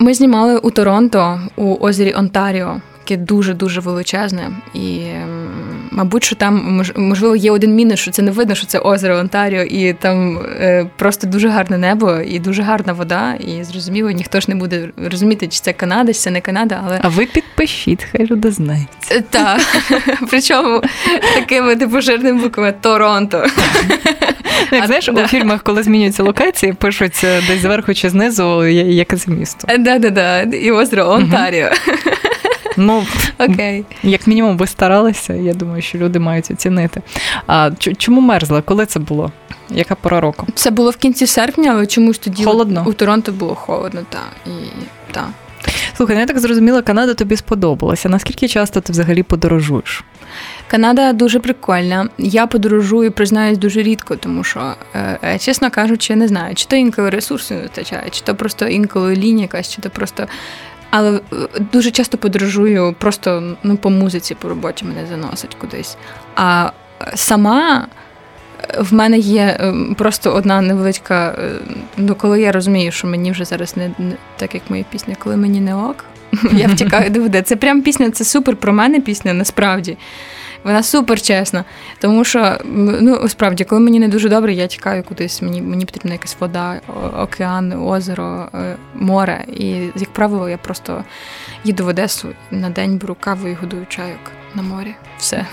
Ми 0.01 0.15
знімали 0.15 0.59
у 0.59 0.71
Торонто, 0.71 1.41
у 1.57 1.77
озері 1.81 2.15
Онтаріо 2.15 2.81
таке 3.09 3.17
дуже-дуже 3.23 3.81
величезне. 3.81 4.51
І, 4.75 5.01
мабуть, 5.99 6.25
що 6.25 6.37
там 6.37 6.83
можливо 6.97 7.37
є 7.37 7.51
один 7.51 7.75
мінус, 7.75 8.01
що 8.01 8.11
це 8.11 8.23
не 8.23 8.31
видно, 8.31 8.55
що 8.55 8.67
це 8.67 8.79
озеро 8.79 9.17
Онтаріо, 9.17 9.63
і 9.63 9.93
там 9.93 10.39
е, 10.39 10.87
просто 10.97 11.27
дуже 11.27 11.49
гарне 11.49 11.79
небо 11.79 12.17
і 12.27 12.39
дуже 12.39 12.63
гарна 12.63 12.93
вода. 12.93 13.35
І 13.35 13.65
зрозуміло, 13.65 14.11
ніхто 14.11 14.41
ж 14.41 14.47
не 14.49 14.55
буде 14.55 14.89
розуміти, 15.11 15.49
чи 15.49 15.61
це 15.61 15.73
Канада, 15.73 16.13
чи 16.13 16.19
це 16.19 16.31
не 16.31 16.41
Канада. 16.41 16.83
Але 16.87 17.01
а 17.03 17.09
ви 17.09 17.27
підпишіть, 17.27 18.07
хай 18.13 18.27
люди 18.27 18.51
знають. 18.51 18.89
Е, 19.11 19.21
так, 19.31 19.61
причому 20.31 20.83
такими 21.35 21.77
типу 21.77 22.01
жирними 22.01 22.43
буквами 22.43 22.75
Торонто. 22.81 23.47
Як 24.73 24.87
знаєш, 24.87 25.09
у 25.09 25.17
фільмах, 25.17 25.63
коли 25.63 25.83
змінюються 25.83 26.23
локації, 26.23 26.73
пишуть 26.73 27.25
десь 27.49 27.61
зверху 27.61 27.95
чи 27.95 28.11
знизу, 28.11 28.67
яке 28.67 29.17
це 29.17 29.31
місто. 29.31 29.69
Да-да-да, 29.79 30.43
і 30.43 30.71
озеро 30.71 31.11
Онтаріо. 31.11 31.69
Ну 32.79 33.07
окей, 33.39 33.85
як 34.03 34.27
мінімум, 34.27 34.57
ви 34.57 34.67
старалися. 34.67 35.35
Я 35.35 35.55
думаю, 35.55 35.83
що 35.83 35.99
люди 35.99 36.19
мають 36.19 36.51
оцінити. 36.51 37.03
А 37.47 37.71
чому 37.99 38.21
мерзла? 38.21 38.63
Коли 38.63 38.87
це 38.87 39.01
було? 39.01 39.33
Яка 39.71 39.95
пора 39.95 40.21
року? 40.21 40.47
Це 40.55 40.71
було 40.71 40.91
в 40.91 40.97
кінці 40.97 41.27
серпня, 41.27 41.71
але 41.73 41.87
чомусь 41.87 42.19
тоді 42.19 42.45
холодно. 42.45 42.85
у 42.87 42.93
Торонто 42.93 43.33
було 43.33 43.55
холодно, 43.55 44.01
так. 44.11 44.29
І 44.47 44.51
так. 45.13 45.29
Слухай, 45.97 46.17
ну 46.17 46.21
я 46.21 46.27
так 46.27 46.39
зрозуміла, 46.39 46.83
Канада 46.83 47.15
тобі 47.15 47.37
сподобалася. 47.37 48.09
Наскільки 48.09 48.49
часто 48.49 48.81
ти 48.81 48.93
взагалі 48.93 49.23
подорожуєш? 49.23 50.05
Канада 50.71 51.13
дуже 51.13 51.41
прикольна. 51.41 52.09
Я 52.19 52.47
подорожую, 52.47 53.13
признаюсь, 53.13 53.59
дуже 53.59 53.83
рідко, 53.83 54.17
тому 54.17 54.45
що, 54.45 54.75
е, 54.95 55.19
е, 55.25 55.39
чесно 55.39 55.71
кажучи, 55.71 56.17
не 56.17 56.29
знаю, 56.29 56.55
чи 56.55 56.67
то 56.67 56.77
інколи 56.77 57.11
ресурсу 57.11 57.55
не 57.55 57.61
вистачає, 57.63 58.05
чи 58.11 58.21
то 58.21 58.35
просто 58.35 58.67
інколи 58.67 59.17
лінія 59.17 59.43
якась, 59.43 59.75
чи 59.75 59.83
то 59.83 59.91
просто 59.91 60.27
але 60.91 61.17
е, 61.17 61.21
дуже 61.73 61.91
часто 61.91 62.19
подорожую 62.19 62.95
просто 62.99 63.57
ну, 63.63 63.77
по 63.77 63.91
музиці, 63.91 64.35
по 64.35 64.49
роботі 64.49 64.85
мене 64.85 65.07
заносить 65.07 65.55
кудись. 65.55 65.97
А 66.35 66.71
е, 67.01 67.13
сама 67.15 67.87
е, 68.63 68.83
в 68.83 68.95
мене 68.95 69.19
є 69.19 69.73
просто 69.97 70.33
одна 70.33 70.61
невеличка. 70.61 71.39
Ну, 71.97 72.15
коли 72.15 72.41
я 72.41 72.53
розумію, 72.53 72.93
що 72.93 73.07
мені 73.07 73.33
вже 73.33 73.45
зараз 73.45 73.77
не, 73.77 73.91
так, 74.37 74.55
як 74.55 74.63
моя 74.69 74.85
пісня, 74.91 75.17
коли 75.19 75.37
мені 75.37 75.61
не 75.61 75.75
ок, 75.75 76.05
я 76.53 76.67
втікаю 76.67 77.11
до 77.11 77.43
Це 77.43 77.57
прям 77.57 77.83
пісня, 77.83 78.11
це 78.11 78.25
супер 78.25 78.57
про 78.57 78.73
мене 78.73 79.01
пісня, 79.01 79.33
насправді. 79.33 79.97
Вона 80.65 80.83
супер 80.83 81.23
чесна. 81.23 81.65
Тому 82.01 82.25
що, 82.25 82.59
ну 83.01 83.29
справді, 83.29 83.65
коли 83.65 83.81
мені 83.81 84.01
не 84.01 84.09
дуже 84.09 84.29
добре, 84.29 84.55
я 84.55 84.67
тікаю 84.67 85.03
кудись. 85.03 85.43
Мені 85.43 85.63
мені 85.63 85.85
потрібна 85.85 86.13
якась 86.13 86.37
вода, 86.41 86.81
океан, 87.19 87.73
озеро, 87.73 88.49
е, 88.55 88.77
море. 88.95 89.45
І, 89.49 89.67
як 89.97 90.13
правило, 90.13 90.49
я 90.49 90.59
просто 90.59 91.05
їду 91.65 91.85
в 91.85 91.89
Одесу 91.89 92.29
на 92.51 92.71
день 92.71 92.99
беру 92.99 93.17
каву 93.21 93.49
і 93.49 93.55
годую 93.55 93.87
чайок 93.89 94.21
на 94.55 94.63
морі. 94.63 94.95
Все. 95.19 95.47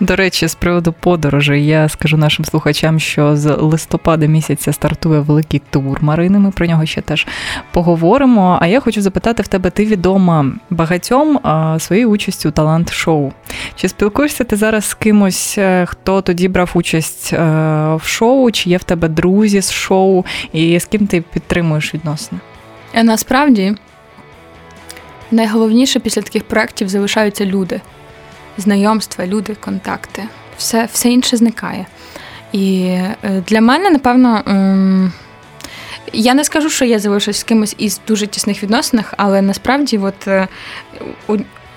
До 0.00 0.16
речі, 0.16 0.46
з 0.48 0.54
приводу 0.54 0.92
подорожей, 0.92 1.66
я 1.66 1.88
скажу 1.88 2.16
нашим 2.16 2.44
слухачам, 2.44 3.00
що 3.00 3.36
з 3.36 3.46
листопада 3.54 4.26
місяця 4.26 4.72
стартує 4.72 5.20
великий 5.20 5.62
тур 5.70 5.98
Марини. 6.00 6.38
Ми 6.38 6.50
про 6.50 6.66
нього 6.66 6.86
ще 6.86 7.00
теж 7.00 7.26
поговоримо. 7.72 8.58
А 8.60 8.66
я 8.66 8.80
хочу 8.80 9.02
запитати 9.02 9.42
в 9.42 9.48
тебе, 9.48 9.70
ти 9.70 9.84
відома 9.84 10.46
багатьом 10.70 11.38
своєю 11.78 12.10
участю 12.10 12.48
у 12.48 12.52
талант-шоу. 12.52 13.32
Чи 13.76 13.88
спілкуєшся 13.88 14.44
ти 14.44 14.56
зараз 14.56 14.84
з 14.84 14.94
кимось, 14.94 15.58
е, 15.58 15.86
хто 15.86 16.22
тоді 16.22 16.48
брав 16.48 16.70
участь 16.74 17.32
е, 17.32 17.38
в 17.94 18.02
шоу? 18.04 18.50
Чи 18.50 18.70
є 18.70 18.76
в 18.76 18.84
тебе 18.84 19.08
друзі 19.08 19.62
з 19.62 19.72
шоу, 19.72 20.24
і 20.52 20.80
з 20.80 20.84
ким 20.84 21.06
ти 21.06 21.20
підтримуєш 21.20 21.94
відносини? 21.94 22.40
Е, 22.94 23.02
насправді 23.02 23.74
найголовніше 25.30 26.00
після 26.00 26.22
таких 26.22 26.44
проєктів 26.44 26.88
залишаються 26.88 27.44
люди 27.44 27.80
знайомства, 28.58 29.26
люди, 29.26 29.54
контакти. 29.54 30.22
Все, 30.58 30.88
Все 30.92 31.10
інше 31.10 31.36
зникає. 31.36 31.86
І 32.52 32.80
е, 32.80 33.16
для 33.46 33.60
мене, 33.60 33.90
напевно. 33.90 34.42
Я 36.12 36.34
не 36.34 36.44
скажу, 36.44 36.70
що 36.70 36.84
я 36.84 36.98
залишусь 36.98 37.38
з 37.38 37.42
кимось 37.42 37.74
із 37.78 38.00
дуже 38.08 38.26
тісних 38.26 38.62
відносинах, 38.62 39.14
але 39.16 39.42
насправді, 39.42 39.98
от 39.98 40.28
е, 40.28 40.48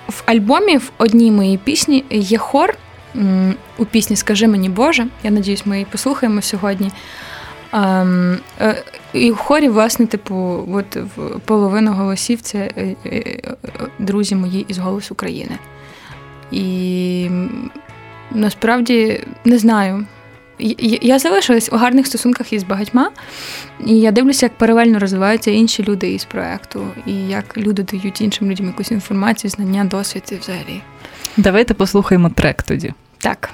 в 0.08 0.24
альбомі 0.26 0.78
в 0.78 0.92
одній 0.98 1.32
моїй 1.32 1.58
пісні 1.58 2.06
є 2.10 2.38
хор 2.38 2.78
у 3.78 3.86
пісні 3.86 4.16
Скажи 4.16 4.48
мені 4.48 4.70
Боже. 4.70 5.08
Я 5.24 5.32
надіюсь, 5.32 5.66
ми 5.66 5.76
її 5.76 5.88
послухаємо 5.92 6.42
сьогодні. 6.42 6.92
А, 7.72 8.06
е, 8.62 8.84
І 9.14 9.32
в 9.32 9.36
хорі, 9.36 9.70
власне, 9.70 10.06
типу, 10.06 10.68
от 10.74 10.98
половина 11.46 11.92
голосів 11.92 12.42
це 12.42 12.72
друзі 14.00 14.36
мої 14.36 14.66
із 14.68 14.78
«Голос 14.78 15.12
України. 15.12 15.58
І 16.52 17.30
насправді 18.32 19.24
не 19.46 19.58
знаю. 19.58 20.06
Я 21.02 21.20
залишилась 21.20 21.70
у 21.72 21.76
гарних 21.76 22.08
стосунках 22.08 22.54
із 22.54 22.64
багатьма, 22.64 23.12
і 23.86 24.00
я 24.00 24.12
дивлюся, 24.12 24.46
як 24.46 24.54
паралельно 24.58 25.00
розвиваються 25.00 25.52
інші 25.52 25.84
люди 25.84 26.12
із 26.12 26.26
проекту, 26.26 26.88
і 27.06 27.14
як 27.14 27.58
люди 27.58 27.84
дають 27.84 28.22
іншим 28.22 28.52
людям 28.52 28.68
якусь 28.68 28.92
інформацію, 28.92 29.52
знання, 29.52 29.84
досвід 29.84 30.24
і 30.32 30.36
взагалі. 30.36 30.82
Давайте 31.38 31.74
послухаємо 31.74 32.30
трек 32.30 32.64
тоді. 32.64 32.94
Так. 33.18 33.50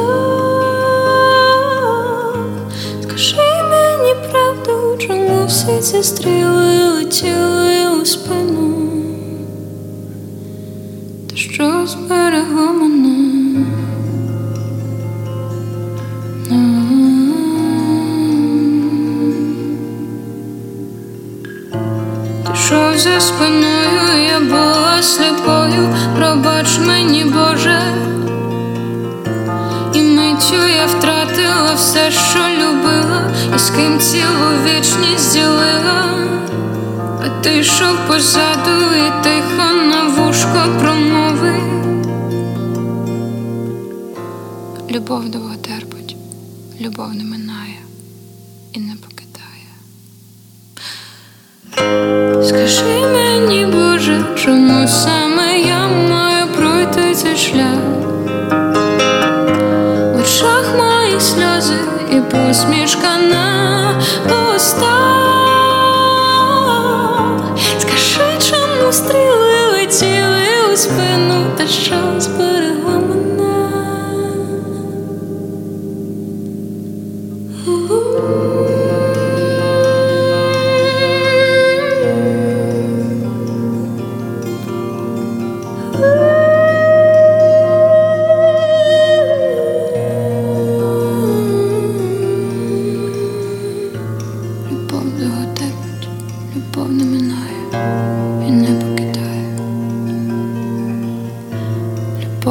Скажи 3.03 3.37
мені 3.71 4.15
правду, 4.31 4.97
чому 4.99 5.47
всі 5.47 5.81
ці 5.81 6.03
стріли 6.03 6.89
летіли 6.89 8.01
у 8.03 8.05
спину 8.05 8.46
Любов 44.91 45.29
довго 45.31 45.55
терпить, 45.57 46.17
любов 46.81 47.15
не 47.15 47.25
минає 47.25 47.79
і 48.73 48.81
не 48.81 48.95
покидає. 48.97 49.71
Скажи 52.49 53.07
мені, 53.13 53.67
Боже, 53.67 54.25
чому 54.37 54.89
саме 54.89 55.59
я 55.59 55.89
маю 55.89 56.47
пройти 56.47 57.15
цей 57.15 57.37
шлях? 57.37 57.79
В 60.15 60.21
очах 60.21 60.75
мої 60.77 61.21
сльози 61.21 61.79
і 62.13 62.21
посмішка 62.21 63.19
на 63.19 63.66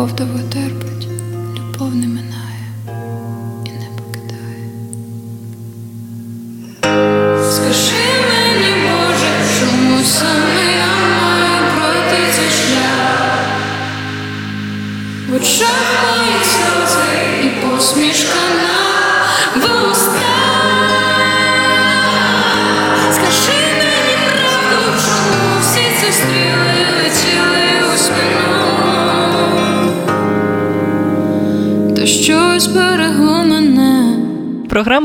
любов 0.05 0.17
того 0.17 0.37
терпить, 0.51 1.07
любов 1.55 1.93
не 1.95 2.05
мине. 2.05 2.34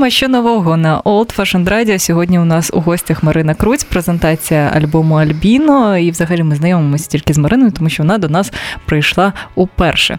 Програма 0.00 0.10
що 0.10 0.28
нового 0.28 0.76
на 0.76 1.00
Old 1.00 1.36
Fashioned 1.36 1.68
Radio. 1.68 1.98
Сьогодні 1.98 2.38
у 2.38 2.44
нас 2.44 2.70
у 2.74 2.80
гостях 2.80 3.22
Марина 3.22 3.54
Круць, 3.54 3.84
презентація 3.84 4.72
альбому 4.76 5.14
Альбіно. 5.14 5.98
І 5.98 6.10
взагалі 6.10 6.42
ми 6.42 6.54
знайомимося 6.54 7.08
тільки 7.08 7.32
з 7.32 7.38
Мариною, 7.38 7.70
тому 7.70 7.90
що 7.90 8.02
вона 8.02 8.18
до 8.18 8.28
нас 8.28 8.52
прийшла 8.86 9.32
уперше. 9.54 10.18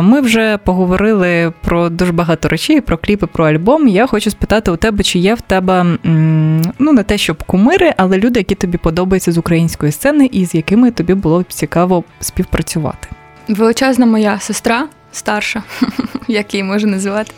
Ми 0.00 0.20
вже 0.20 0.58
поговорили 0.58 1.52
про 1.64 1.88
дуже 1.88 2.12
багато 2.12 2.48
речей, 2.48 2.80
про 2.80 2.98
кліпи, 2.98 3.26
про 3.26 3.44
альбом. 3.44 3.88
Я 3.88 4.06
хочу 4.06 4.30
спитати 4.30 4.70
у 4.70 4.76
тебе, 4.76 5.02
чи 5.02 5.18
є 5.18 5.34
в 5.34 5.40
тебе 5.40 5.84
ну 6.78 6.92
не 6.92 7.02
те, 7.02 7.18
щоб 7.18 7.42
кумири, 7.44 7.94
але 7.96 8.18
люди, 8.18 8.40
які 8.40 8.54
тобі 8.54 8.78
подобаються 8.78 9.32
з 9.32 9.38
української 9.38 9.92
сцени, 9.92 10.28
і 10.32 10.46
з 10.46 10.54
якими 10.54 10.90
тобі 10.90 11.14
було 11.14 11.40
б 11.40 11.44
цікаво 11.48 12.04
співпрацювати. 12.20 13.08
Величезна 13.48 14.06
моя 14.06 14.40
сестра 14.40 14.86
старша, 15.12 15.62
як 16.28 16.54
її 16.54 16.64
можу 16.64 16.86
називати. 16.86 17.32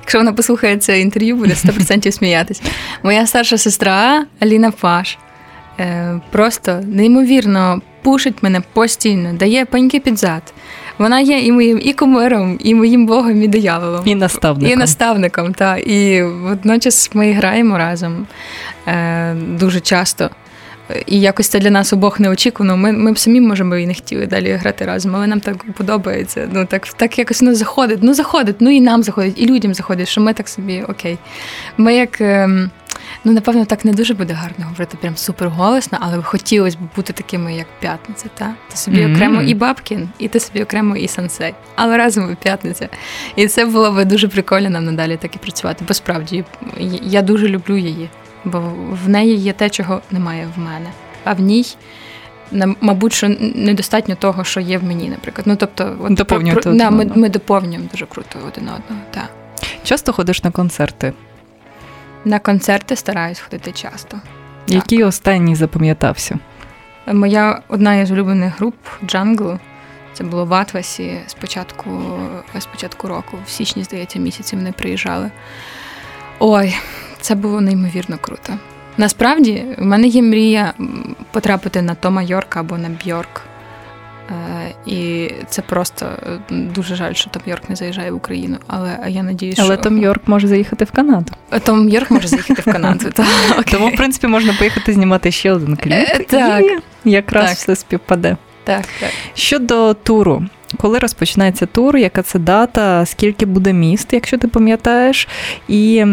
Якщо 0.00 0.18
вона 0.18 0.32
послухає 0.32 0.76
це 0.76 1.00
інтерв'ю, 1.00 1.36
буде 1.36 1.54
100% 1.54 2.12
сміятися. 2.12 2.62
Моя 3.02 3.26
старша 3.26 3.58
сестра 3.58 4.26
Аліна 4.40 4.70
Паш 4.70 5.18
е, 5.80 6.20
просто 6.30 6.80
неймовірно 6.86 7.80
пушить 8.02 8.42
мене 8.42 8.62
постійно, 8.72 9.32
дає 9.32 9.64
паньки 9.64 10.00
під 10.00 10.18
зад. 10.18 10.42
Вона 10.98 11.20
є 11.20 11.38
і 11.38 11.52
моїм 11.52 11.80
і 11.82 11.92
кумиром, 11.92 12.58
і 12.60 12.74
моїм 12.74 13.06
богом, 13.06 13.42
і 13.42 13.48
дияволом. 13.48 14.02
І 14.04 14.14
наставником. 14.14 14.72
І 14.72 14.76
наставником, 14.76 15.54
так. 15.54 15.86
І 15.88 16.22
водночас 16.22 17.10
ми 17.14 17.32
граємо 17.32 17.78
разом 17.78 18.26
е, 18.86 19.34
дуже 19.34 19.80
часто. 19.80 20.30
І 21.06 21.20
якось 21.20 21.48
це 21.48 21.58
для 21.58 21.70
нас 21.70 21.92
обох 21.92 22.20
неочікувано. 22.20 22.76
Ми 22.76 22.92
ми 22.92 23.12
б 23.12 23.18
самі 23.18 23.40
можемо 23.40 23.76
і 23.76 23.86
не 23.86 23.94
хотіли 23.94 24.26
далі 24.26 24.52
грати 24.52 24.84
разом, 24.84 25.16
але 25.16 25.26
нам 25.26 25.40
так 25.40 25.72
подобається. 25.72 26.48
Ну 26.52 26.66
так 26.66 26.88
так 26.88 27.18
якось 27.18 27.40
воно 27.40 27.54
заходить. 27.54 27.98
Ну 28.02 28.14
заходить, 28.14 28.56
ну 28.60 28.70
і 28.70 28.80
нам 28.80 29.02
заходить, 29.02 29.34
і 29.36 29.46
людям 29.46 29.74
заходить, 29.74 30.08
що 30.08 30.20
ми 30.20 30.32
так 30.32 30.48
собі 30.48 30.82
окей. 30.88 31.18
Ми 31.76 31.94
як. 31.94 32.20
Ем, 32.20 32.70
ну, 33.24 33.32
напевно, 33.32 33.64
так 33.64 33.84
не 33.84 33.92
дуже 33.92 34.14
буде 34.14 34.34
гарно 34.34 34.64
говорити, 34.64 34.96
прям 35.00 35.16
супер 35.16 35.48
голосно, 35.48 35.98
але 36.00 36.22
хотілося 36.22 36.76
б 36.78 36.80
бути 36.96 37.12
такими, 37.12 37.54
як 37.54 37.66
п'ятниця. 37.80 38.26
Та? 38.34 38.54
Ти 38.70 38.76
собі 38.76 38.96
mm-hmm. 38.96 39.14
окремо 39.14 39.42
і 39.42 39.54
Бабкін, 39.54 40.08
і 40.18 40.28
ти 40.28 40.40
собі 40.40 40.62
окремо 40.62 40.96
і 40.96 41.08
сансей. 41.08 41.54
Але 41.76 41.96
разом 41.96 42.32
і 42.32 42.34
п'ятниця. 42.44 42.88
І 43.36 43.46
це 43.46 43.66
було 43.66 43.92
б 43.92 44.04
дуже 44.04 44.28
прикольно 44.28 44.70
нам 44.70 44.84
надалі 44.84 45.16
так 45.16 45.36
і 45.36 45.38
працювати. 45.38 45.84
Бо 45.88 45.94
справді 45.94 46.44
я 47.02 47.22
дуже 47.22 47.48
люблю 47.48 47.76
її 47.76 48.08
бо 48.44 48.72
в 49.04 49.08
неї 49.08 49.36
є 49.36 49.52
те, 49.52 49.70
чого 49.70 50.00
немає 50.10 50.48
в 50.56 50.58
мене. 50.58 50.90
А 51.24 51.32
в 51.32 51.40
ній, 51.40 51.66
мабуть, 52.80 53.12
що 53.12 53.28
недостатньо 53.54 54.14
того, 54.14 54.44
що 54.44 54.60
є 54.60 54.78
в 54.78 54.84
мені, 54.84 55.08
наприклад. 55.08 55.46
Ну, 55.46 55.56
тобто, 55.56 55.96
от, 56.00 56.14
Доповнювати 56.14 56.62
про, 56.62 56.78
да, 56.78 56.90
ми, 56.90 57.10
ми 57.14 57.28
доповнюємо 57.28 57.88
дуже 57.92 58.06
круто 58.06 58.38
один 58.48 58.64
одного. 58.64 59.02
Так. 59.10 59.30
Часто 59.84 60.12
ходиш 60.12 60.44
на 60.44 60.50
концерти? 60.50 61.12
На 62.24 62.38
концерти 62.38 62.96
стараюсь 62.96 63.40
ходити 63.40 63.72
часто. 63.72 64.20
Який 64.66 64.98
так. 64.98 65.08
останній 65.08 65.54
запам'ятався? 65.54 66.38
Моя 67.06 67.62
одна 67.68 67.94
із 67.94 68.10
улюблених 68.10 68.58
груп 68.58 68.74
Jungle. 69.04 69.58
Це 70.12 70.24
було 70.24 70.44
в 70.44 70.54
Atlas'і 70.54 71.18
спочатку, 71.26 71.90
спочатку 72.58 73.08
року, 73.08 73.38
в 73.46 73.50
січні, 73.50 73.84
здається, 73.84 74.18
місяці 74.18 74.56
вони 74.56 74.72
приїжджали. 74.72 75.30
Ой, 76.38 76.76
це 77.20 77.34
було 77.34 77.60
неймовірно 77.60 78.18
круто. 78.20 78.52
Насправді, 78.96 79.64
в 79.78 79.84
мене 79.84 80.06
є 80.06 80.22
мрія 80.22 80.74
потрапити 81.30 81.82
на 81.82 81.94
Тома 81.94 82.22
Йорка 82.22 82.60
або 82.60 82.78
на 82.78 82.88
Бьорк. 82.88 83.42
Е, 84.30 84.74
і 84.86 85.30
це 85.48 85.62
просто 85.62 86.06
е, 86.06 86.38
дуже 86.50 86.94
жаль, 86.94 87.12
що 87.12 87.30
Том 87.30 87.42
Йорк 87.46 87.68
не 87.68 87.76
заїжджає 87.76 88.10
в 88.10 88.14
Україну. 88.14 88.56
Але 88.66 88.98
я 89.08 89.22
надію, 89.22 89.52
що... 89.52 89.62
Але 89.62 89.76
Том 89.76 89.98
Йорк 89.98 90.22
може 90.26 90.48
заїхати 90.48 90.84
в 90.84 90.90
Канаду. 90.90 91.32
Том 91.62 91.88
Йорк 91.88 92.10
може 92.10 92.28
заїхати 92.28 92.62
в 92.62 92.64
Канаду. 92.64 93.06
Тому, 93.70 93.88
в 93.88 93.96
принципі, 93.96 94.26
можна 94.26 94.52
поїхати 94.52 94.92
знімати 94.92 95.30
ще 95.30 95.52
один 95.52 95.76
кліп. 95.76 95.92
Е, 95.92 96.24
так. 96.28 96.64
І 97.04 97.10
якраз 97.10 97.52
все 97.52 97.76
співпаде. 97.76 98.36
Так, 98.64 98.84
так. 99.00 99.10
Щодо 99.34 99.94
туру, 99.94 100.44
коли 100.76 100.98
розпочинається 100.98 101.66
тур, 101.66 101.96
яка 101.96 102.22
це 102.22 102.38
дата, 102.38 103.06
скільки 103.06 103.46
буде 103.46 103.72
міст, 103.72 104.12
якщо 104.12 104.38
ти 104.38 104.48
пам'ятаєш, 104.48 105.28
і 105.68 106.04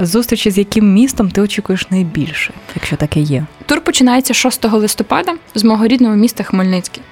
зустрічі 0.00 0.50
з 0.50 0.58
яким 0.58 0.92
містом 0.92 1.30
ти 1.30 1.40
очікуєш 1.40 1.90
найбільше, 1.90 2.52
якщо 2.74 2.96
таке 2.96 3.20
є? 3.20 3.46
Тур 3.66 3.80
починається 3.80 4.34
6 4.34 4.64
листопада 4.64 5.32
з 5.54 5.64
мого 5.64 5.86
рідного 5.86 6.16
міста 6.16 6.44
Хмельницький. 6.44 7.02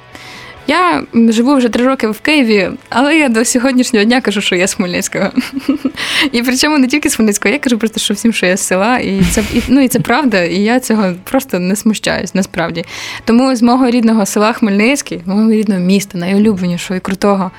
Я 0.73 1.03
живу 1.15 1.55
вже 1.55 1.69
три 1.69 1.87
роки 1.87 2.07
в 2.07 2.21
Києві, 2.21 2.71
але 2.89 3.19
я 3.19 3.29
до 3.29 3.45
сьогоднішнього 3.45 4.05
дня 4.05 4.21
кажу, 4.21 4.41
що 4.41 4.57
я 4.57 4.67
з 4.67 4.75
Хмельницького. 4.75 5.31
І 6.33 6.43
причому 6.43 6.79
не 6.79 6.87
тільки 6.87 7.11
з 7.11 7.15
Хмельницького, 7.15 7.53
я 7.53 7.59
кажу 7.59 7.79
просто, 7.79 8.01
що 8.01 8.15
всім, 8.15 8.33
що 8.33 8.47
я 8.47 8.57
з 8.57 8.67
села, 8.67 8.99
і 8.99 9.21
це 9.31 9.45
і, 9.55 9.63
ну, 9.69 9.81
і 9.81 9.89
це 9.89 10.01
правда, 10.01 10.43
і 10.43 10.57
я 10.57 10.81
цього 10.81 11.15
просто 11.25 11.59
не 11.59 11.77
смущаюсь, 11.77 12.35
насправді. 12.35 12.85
Тому 13.25 13.57
з 13.57 13.63
мого 13.63 13.91
рідного 13.91 14.27
села 14.27 14.53
Хмельницький, 14.53 15.23
мого 15.27 15.51
рідного 15.51 15.81
міста, 15.81 16.19
найулюбленішого 16.19 16.97
і 16.97 17.01
крутого. 17.01 17.51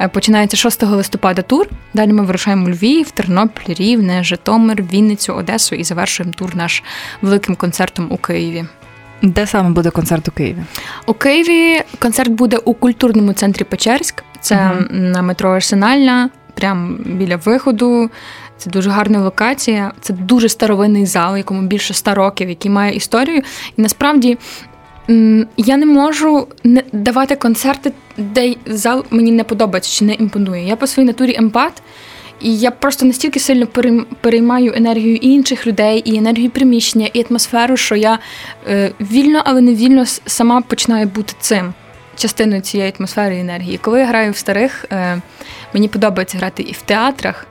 Е, 0.00 0.08
починається 0.08 0.56
6 0.56 0.82
листопада 0.82 1.42
тур. 1.42 1.66
Далі 1.94 2.12
ми 2.12 2.24
вирушаємо 2.24 2.66
у 2.66 2.70
Львів, 2.70 3.10
Тернопіль, 3.10 3.74
Рівне, 3.74 4.24
Житомир, 4.24 4.82
Вінницю, 4.92 5.34
Одесу 5.34 5.74
і 5.74 5.84
завершуємо 5.84 6.34
тур 6.34 6.56
наш 6.56 6.82
великим 7.22 7.56
концертом 7.56 8.06
у 8.10 8.16
Києві. 8.16 8.64
Де 9.22 9.46
саме 9.46 9.70
буде 9.70 9.90
концерт 9.90 10.28
у 10.28 10.32
Києві? 10.32 10.58
У 11.06 11.14
Києві 11.14 11.82
концерт 11.98 12.30
буде 12.30 12.56
у 12.56 12.74
культурному 12.74 13.32
центрі 13.32 13.64
Печерськ. 13.64 14.24
Це 14.40 14.54
uh 14.54 14.92
на 14.92 15.22
метро 15.22 15.50
Арсенальна, 15.50 16.30
прямо 16.54 16.96
біля 17.06 17.36
виходу. 17.36 18.10
Це 18.58 18.70
дуже 18.70 18.90
гарна 18.90 19.20
локація. 19.20 19.92
Це 20.00 20.12
дуже 20.12 20.48
старовинний 20.48 21.06
зал, 21.06 21.36
якому 21.36 21.62
більше 21.62 21.92
ста 21.92 22.14
років, 22.14 22.48
який 22.48 22.70
має 22.70 22.96
історію. 22.96 23.42
І 23.76 23.82
насправді 23.82 24.38
я 25.56 25.76
не 25.76 25.86
можу 25.86 26.48
не 26.64 26.82
давати 26.92 27.36
концерти, 27.36 27.92
де 28.16 28.54
зал 28.66 29.04
мені 29.10 29.32
не 29.32 29.44
подобається 29.44 29.90
чи 29.90 30.04
не 30.04 30.14
імпонує. 30.14 30.66
Я 30.66 30.76
по 30.76 30.86
своїй 30.86 31.06
натурі 31.06 31.34
емпат. 31.38 31.82
І 32.40 32.58
я 32.58 32.70
просто 32.70 33.06
настільки 33.06 33.40
сильно 33.40 33.66
переймаю 34.20 34.72
енергію 34.76 35.16
інших 35.16 35.66
людей, 35.66 36.02
і 36.04 36.16
енергію 36.16 36.50
приміщення, 36.50 37.08
і 37.12 37.24
атмосферу, 37.30 37.76
що 37.76 37.96
я 37.96 38.18
е, 38.68 38.92
вільно, 39.00 39.42
але 39.44 39.60
не 39.60 39.74
вільно 39.74 40.04
сама 40.06 40.60
починаю 40.60 41.06
бути 41.06 41.34
цим 41.40 41.74
частиною 42.16 42.60
цієї 42.60 42.92
атмосфери 42.98 43.36
і 43.36 43.40
енергії. 43.40 43.78
Коли 43.78 44.00
я 44.00 44.06
граю 44.06 44.32
в 44.32 44.36
старих, 44.36 44.84
е, 44.92 45.20
мені 45.74 45.88
подобається 45.88 46.38
грати 46.38 46.62
і 46.62 46.72
в 46.72 46.82
театрах 46.82 47.46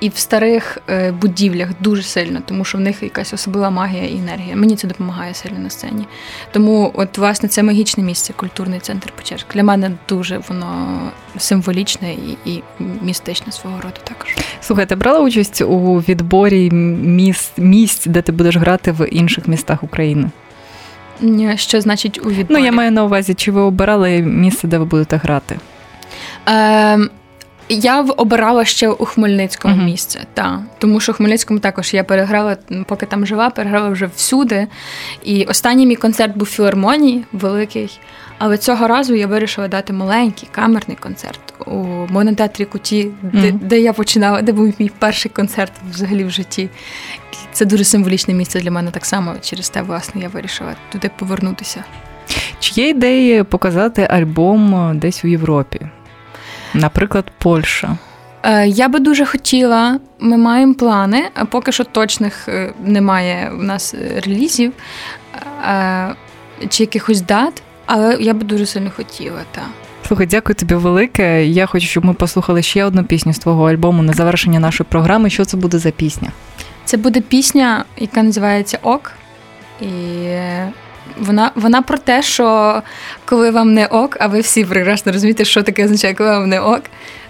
і 0.00 0.08
в 0.08 0.16
старих 0.16 0.78
е, 0.88 1.12
будівлях 1.12 1.68
дуже 1.80 2.02
сильно, 2.02 2.40
тому 2.46 2.64
що 2.64 2.78
в 2.78 2.80
них 2.80 3.02
якась 3.02 3.32
особлива 3.32 3.70
магія 3.70 4.04
і 4.04 4.16
енергія. 4.16 4.56
Мені 4.56 4.76
це 4.76 4.88
допомагає 4.88 5.34
сильно 5.34 5.58
на 5.58 5.70
сцені. 5.70 6.06
Тому, 6.52 6.90
от, 6.94 7.18
власне, 7.18 7.48
це 7.48 7.62
магічне 7.62 8.02
місце, 8.02 8.32
культурний 8.36 8.80
центр 8.80 9.12
Печерськ. 9.16 9.46
Для 9.54 9.62
мене 9.62 9.90
дуже 10.08 10.40
воно 10.48 11.00
символічне 11.38 12.12
і 12.12 12.36
і 12.44 12.62
містичне 13.02 13.52
свого 13.52 13.76
роду 13.76 13.96
також. 14.04 14.36
Слухай, 14.60 14.86
ти 14.86 14.94
брала 14.94 15.20
участь 15.20 15.62
у 15.62 15.96
відборі 15.96 16.70
місць, 16.70 17.52
місць, 17.56 18.06
де 18.06 18.22
ти 18.22 18.32
будеш 18.32 18.56
грати 18.56 18.92
в 18.92 19.08
інших 19.08 19.48
містах 19.48 19.82
України? 19.82 20.30
Що 21.54 21.80
значить 21.80 22.26
у 22.26 22.28
відборі? 22.28 22.46
Ну, 22.58 22.58
я 22.58 22.72
маю 22.72 22.92
на 22.92 23.04
увазі, 23.04 23.34
чи 23.34 23.50
ви 23.52 23.60
обирали 23.60 24.22
місце, 24.22 24.68
де 24.68 24.78
ви 24.78 24.84
будете 24.84 25.16
грати? 25.16 25.58
Е, 26.48 26.98
я 27.68 28.00
обирала 28.00 28.64
ще 28.64 28.88
у 28.88 29.04
Хмельницькому 29.04 29.74
uh-huh. 29.74 29.84
місце, 29.84 30.20
так. 30.34 30.60
тому 30.78 31.00
що 31.00 31.12
у 31.12 31.14
Хмельницькому 31.14 31.60
також 31.60 31.94
я 31.94 32.04
переграла, 32.04 32.56
поки 32.86 33.06
там 33.06 33.26
жила, 33.26 33.50
переграла 33.50 33.88
вже 33.88 34.06
всюди. 34.16 34.66
І 35.24 35.44
останній 35.44 35.86
мій 35.86 35.96
концерт 35.96 36.36
був 36.36 36.48
в 36.48 36.50
філармонії 36.50 37.24
великий. 37.32 38.00
Але 38.38 38.58
цього 38.58 38.88
разу 38.88 39.14
я 39.14 39.26
вирішила 39.26 39.68
дати 39.68 39.92
маленький 39.92 40.48
камерний 40.52 40.96
концерт 41.00 41.40
у 41.66 41.84
монотеатрі 42.08 42.64
Куті, 42.64 43.10
де, 43.22 43.38
uh-huh. 43.38 43.58
де 43.58 43.80
я 43.80 43.92
починала, 43.92 44.42
де 44.42 44.52
був 44.52 44.74
мій 44.78 44.90
перший 44.98 45.30
концерт 45.30 45.72
взагалі 45.90 46.24
в 46.24 46.30
житті. 46.30 46.68
Це 47.52 47.64
дуже 47.64 47.84
символічне 47.84 48.34
місце 48.34 48.60
для 48.60 48.70
мене 48.70 48.90
так 48.90 49.06
само. 49.06 49.34
Через 49.42 49.70
те, 49.70 49.82
власне, 49.82 50.20
я 50.22 50.28
вирішила 50.28 50.74
туди 50.92 51.10
повернутися. 51.18 51.84
Чи 52.60 52.80
є 52.80 52.88
ідеї 52.88 53.42
показати 53.42 54.02
альбом 54.10 54.92
десь 54.98 55.24
у 55.24 55.28
Європі? 55.28 55.80
Наприклад, 56.74 57.24
Польща. 57.38 57.96
Е, 58.42 58.68
я 58.68 58.88
би 58.88 58.98
дуже 58.98 59.26
хотіла, 59.26 60.00
ми 60.20 60.36
маємо 60.36 60.74
плани, 60.74 61.24
а 61.34 61.44
поки 61.44 61.72
що 61.72 61.84
точних 61.84 62.48
е, 62.48 62.72
немає 62.84 63.52
у 63.58 63.62
нас 63.62 63.94
е, 63.94 64.20
релізів 64.20 64.72
чи 66.68 66.82
якихось 66.82 67.20
дат, 67.20 67.62
але 67.86 68.16
я 68.20 68.34
би 68.34 68.44
дуже 68.44 68.66
сильно 68.66 68.90
хотіла. 68.96 69.40
так. 69.52 69.64
Слухай, 70.08 70.26
дякую 70.26 70.56
тобі 70.56 70.74
велике. 70.74 71.46
Я 71.46 71.66
хочу, 71.66 71.86
щоб 71.86 72.04
ми 72.04 72.14
послухали 72.14 72.62
ще 72.62 72.84
одну 72.84 73.04
пісню 73.04 73.32
з 73.32 73.38
твого 73.38 73.70
альбому 73.70 74.02
на 74.02 74.12
завершення 74.12 74.60
нашої 74.60 74.86
програми. 74.90 75.30
Що 75.30 75.44
це 75.44 75.56
буде 75.56 75.78
за 75.78 75.90
пісня? 75.90 76.32
Це 76.84 76.96
буде 76.96 77.20
пісня, 77.20 77.84
яка 77.96 78.22
називається 78.22 78.78
Ок. 78.82 79.12
І 79.80 79.86
вона 81.18 81.50
вона 81.54 81.82
про 81.82 81.98
те, 81.98 82.22
що 82.22 82.82
коли 83.24 83.50
вам 83.50 83.74
не 83.74 83.86
ок, 83.86 84.16
а 84.20 84.26
ви 84.26 84.40
всі 84.40 84.64
прекрасно 84.64 85.12
розумієте, 85.12 85.44
що 85.44 85.62
таке 85.62 85.84
означає, 85.84 86.14
коли 86.14 86.30
вам 86.30 86.48
не 86.48 86.60
ок, 86.60 86.82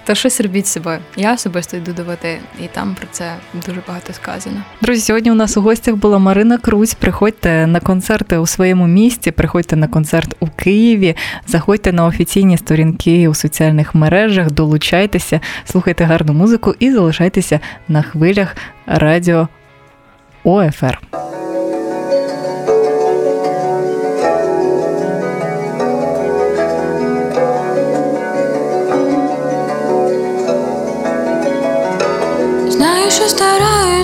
то 0.09 0.15
щось 0.15 0.41
робіть 0.41 0.67
з 0.67 0.73
собою. 0.73 0.99
Я 1.17 1.35
особисто 1.35 1.77
йду 1.77 1.93
до 1.93 2.05
води, 2.05 2.39
і 2.59 2.63
там 2.73 2.95
про 2.95 3.07
це 3.11 3.35
дуже 3.67 3.81
багато 3.89 4.13
сказано. 4.13 4.57
Друзі, 4.83 5.01
сьогодні 5.01 5.31
у 5.31 5.35
нас 5.35 5.57
у 5.57 5.61
гостях 5.61 5.95
була 5.95 6.19
Марина 6.19 6.59
Крусь. 6.59 6.95
Приходьте 6.95 7.67
на 7.67 7.81
концерти 7.81 8.39
у 8.39 8.47
своєму 8.47 8.87
місті, 8.87 9.31
приходьте 9.31 9.77
на 9.77 9.89
концерт 9.89 10.37
у 10.41 10.47
Києві, 10.47 11.17
заходьте 11.47 11.93
на 11.93 12.07
офіційні 12.07 12.57
сторінки 12.57 13.29
у 13.29 13.35
соціальних 13.35 13.95
мережах, 13.95 14.51
долучайтеся, 14.51 15.41
слухайте 15.65 16.05
гарну 16.05 16.33
музику 16.33 16.75
і 16.79 16.93
залишайтеся 16.93 17.61
на 17.89 18.03
хвилях 18.03 18.57
радіо 18.87 19.49
ОФР. 20.45 21.28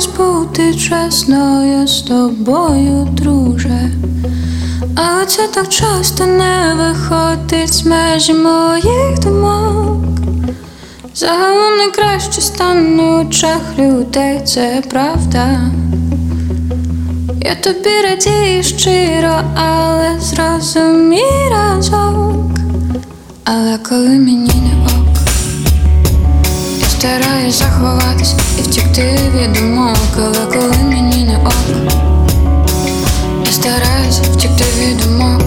Стараюсь 0.00 0.16
бути 0.16 0.74
чесною 0.74 1.86
з 1.86 2.02
тобою, 2.02 3.08
друже, 3.12 3.90
але 4.94 5.26
це 5.26 5.48
так 5.48 5.68
часто 5.68 6.26
не 6.26 6.74
виходить 6.78 7.74
з 7.74 7.86
межі 7.86 8.34
моїх 8.34 9.18
думок. 9.22 10.04
Загалом 11.14 11.76
найкраще 11.76 12.40
стане 12.40 13.02
у 13.02 13.26
очах 13.26 13.60
людей, 13.78 14.40
це 14.44 14.82
правда. 14.90 15.60
Я 17.40 17.54
тобі 17.54 17.90
радію 18.04 18.62
щиро, 18.62 19.40
але 19.54 20.20
зрозумій 20.20 21.50
разок. 21.50 22.34
Але 23.44 23.78
коли 23.88 24.08
мені 24.08 24.50
не 24.54 24.83
стараюсь 27.04 27.58
заховатись 27.58 28.34
і 28.58 28.62
втікти 28.62 29.18
від 29.34 29.52
думок, 29.52 29.96
але 30.16 30.46
коли 30.46 30.76
мені 30.82 31.24
не 31.24 31.36
ок, 31.36 31.54
я 33.46 33.52
стараюсь 33.52 34.18
втікти 34.18 34.64
від 34.78 34.96
думок. 34.96 35.42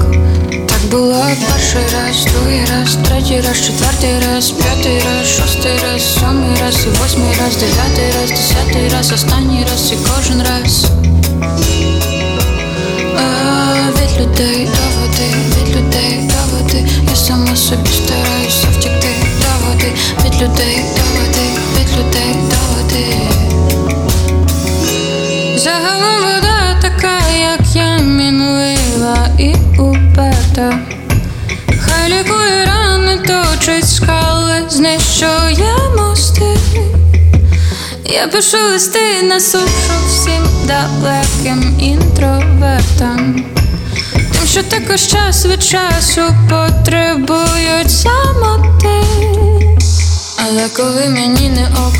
Так 0.67 0.79
було 0.91 1.25
перший 1.49 1.81
раз, 1.81 2.25
другий 2.25 2.61
раз, 2.61 2.97
третій 3.07 3.41
раз, 3.47 3.65
четвертий 3.65 4.19
раз, 4.19 4.51
п'ятий 4.51 4.99
раз, 4.99 5.27
шостий 5.27 5.71
раз, 5.83 6.13
сьомий 6.13 6.57
раз, 6.61 6.85
і 6.85 6.89
восьмий 6.89 7.35
раз, 7.39 7.55
дев'ятий 7.55 8.11
раз, 8.21 8.29
десятий 8.29 8.89
раз, 8.89 9.11
останній 9.11 9.65
раз 9.71 9.91
і 9.91 9.95
кожен 9.95 10.41
раз. 10.41 10.85
Від 13.97 14.21
людей 14.21 14.65
до 14.65 14.99
води, 14.99 15.29
від 15.57 15.75
людей 15.75 16.29
до 16.29 16.57
води, 16.57 16.85
я 17.09 17.15
сама 17.15 17.55
собі 17.55 17.89
стараюся 18.05 18.67
втікти 18.71 19.07
до 19.41 19.67
води, 19.67 19.91
від 20.25 20.41
людей 20.41 20.85
до 20.95 21.19
води, 21.19 21.36
від 21.87 21.97
людей 21.97 22.33
до 22.33 22.55
води. 22.73 23.17
Загалом 25.57 26.21
вода 26.21 26.81
така, 26.81 27.19
як 27.39 27.75
я 27.75 27.97
мінлива 27.97 29.27
і 29.39 29.55
уперта. 29.81 30.79
Хай 31.79 32.09
лікує 32.09 32.65
рани, 32.65 33.17
точить 33.17 33.89
скали, 33.89 34.63
знищує 34.69 35.75
мости. 35.97 36.57
Я 38.05 38.27
пишу 38.27 38.57
листи 38.57 39.23
на 39.23 39.39
сушу 39.39 39.93
всім 40.07 40.43
далеким 40.67 41.79
інтровертам. 41.79 43.45
Тим, 44.13 44.47
що 44.47 44.63
також 44.63 45.07
час 45.07 45.45
від 45.45 45.63
часу 45.63 46.21
потребують 46.49 47.91
самоти. 47.91 48.87
Але 50.49 50.69
коли 50.69 51.09
мені 51.09 51.49
не 51.49 51.67
ок, 51.67 51.93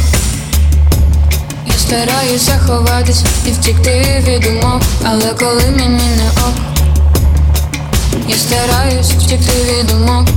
я 1.68 1.74
стараюсь 1.74 2.42
заховатись 2.42 3.24
і 3.48 3.52
втікти 3.52 4.24
від 4.28 4.42
думок, 4.42 4.82
але 5.06 5.34
коли 5.40 5.64
мені 5.78 6.10
не 6.18 6.30
ок, 6.30 6.56
я 8.28 8.36
стараюсь 8.38 9.12
втікти 9.12 9.52
від 9.64 9.88
думок. 9.88 10.28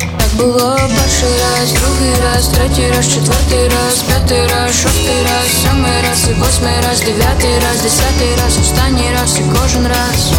Так 0.00 0.28
було 0.36 0.76
перший 0.76 1.36
раз, 1.42 1.72
другий 1.72 2.14
раз, 2.24 2.48
третій 2.48 2.90
раз, 2.96 3.08
четвертий 3.14 3.68
раз, 3.68 4.02
п'ятий 4.06 4.46
раз, 4.46 4.74
шостий 4.74 5.22
раз, 5.22 5.62
сьомий 5.62 6.02
раз, 6.08 6.28
і 6.30 6.40
восьмий 6.40 6.80
раз, 6.88 7.00
дев'ятий 7.00 7.54
раз, 7.54 7.82
десятий 7.82 8.34
раз, 8.44 8.58
останній 8.60 9.10
раз 9.20 9.38
і 9.38 9.42
кожен 9.58 9.86
раз, 9.86 10.32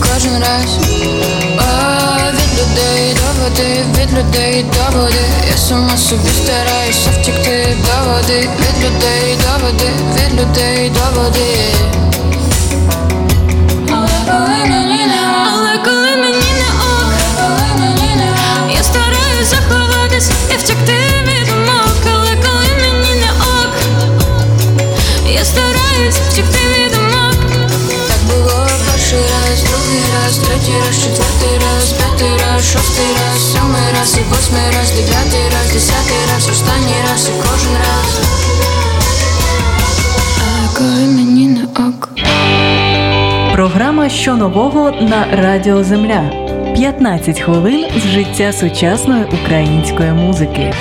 кожен 0.00 0.38
раз. 0.38 0.78
А, 1.58 2.30
від 2.30 2.60
людей 2.60 3.15
води, 3.48 3.84
від 3.98 4.18
людей 4.18 4.62
до 4.62 4.98
води. 4.98 5.24
Я 5.50 5.56
сама 5.56 5.96
собі 5.96 6.30
стараюся 6.44 7.10
втікти 7.10 7.76
до 7.86 8.10
води, 8.10 8.48
від 8.58 8.84
людей 8.84 9.36
до 9.42 9.66
води, 9.66 9.90
від 10.14 10.40
людей 10.40 10.90
до 10.90 11.20
води. 11.20 11.72
Втекти 26.30 26.58
від 26.58 26.92
думок. 26.92 27.36
Так 28.08 28.20
було 28.28 28.66
перший 28.86 29.18
раз, 29.18 29.62
другий 29.62 30.02
раз, 30.14 30.38
третій 30.38 30.72
раз, 30.86 30.96
четвертий 31.02 31.58
раз, 31.58 31.65
шостий 32.72 33.12
раз, 33.20 33.52
сьомий 33.52 33.88
раз, 33.98 34.18
і 34.18 34.22
восьмий 34.30 34.70
раз, 34.78 34.90
дев'ятий 34.90 35.44
раз, 35.54 35.72
десятий 35.72 36.22
раз, 36.32 36.48
останній 36.48 37.00
раз 37.10 37.28
і 37.28 37.32
кожен 37.42 37.72
раз. 37.72 38.20
Але 40.40 40.68
коли 40.78 41.06
мені 41.06 41.46
не 41.46 41.64
ок. 41.64 42.08
Програма 43.52 44.08
Що 44.08 44.36
нового 44.36 44.90
на 44.90 45.26
Радіо 45.32 45.84
Земля. 45.84 46.30
15 46.74 47.40
хвилин 47.40 47.84
з 47.96 48.06
життя 48.08 48.52
сучасної 48.52 49.24
української 49.24 50.10
музики. 50.12 50.74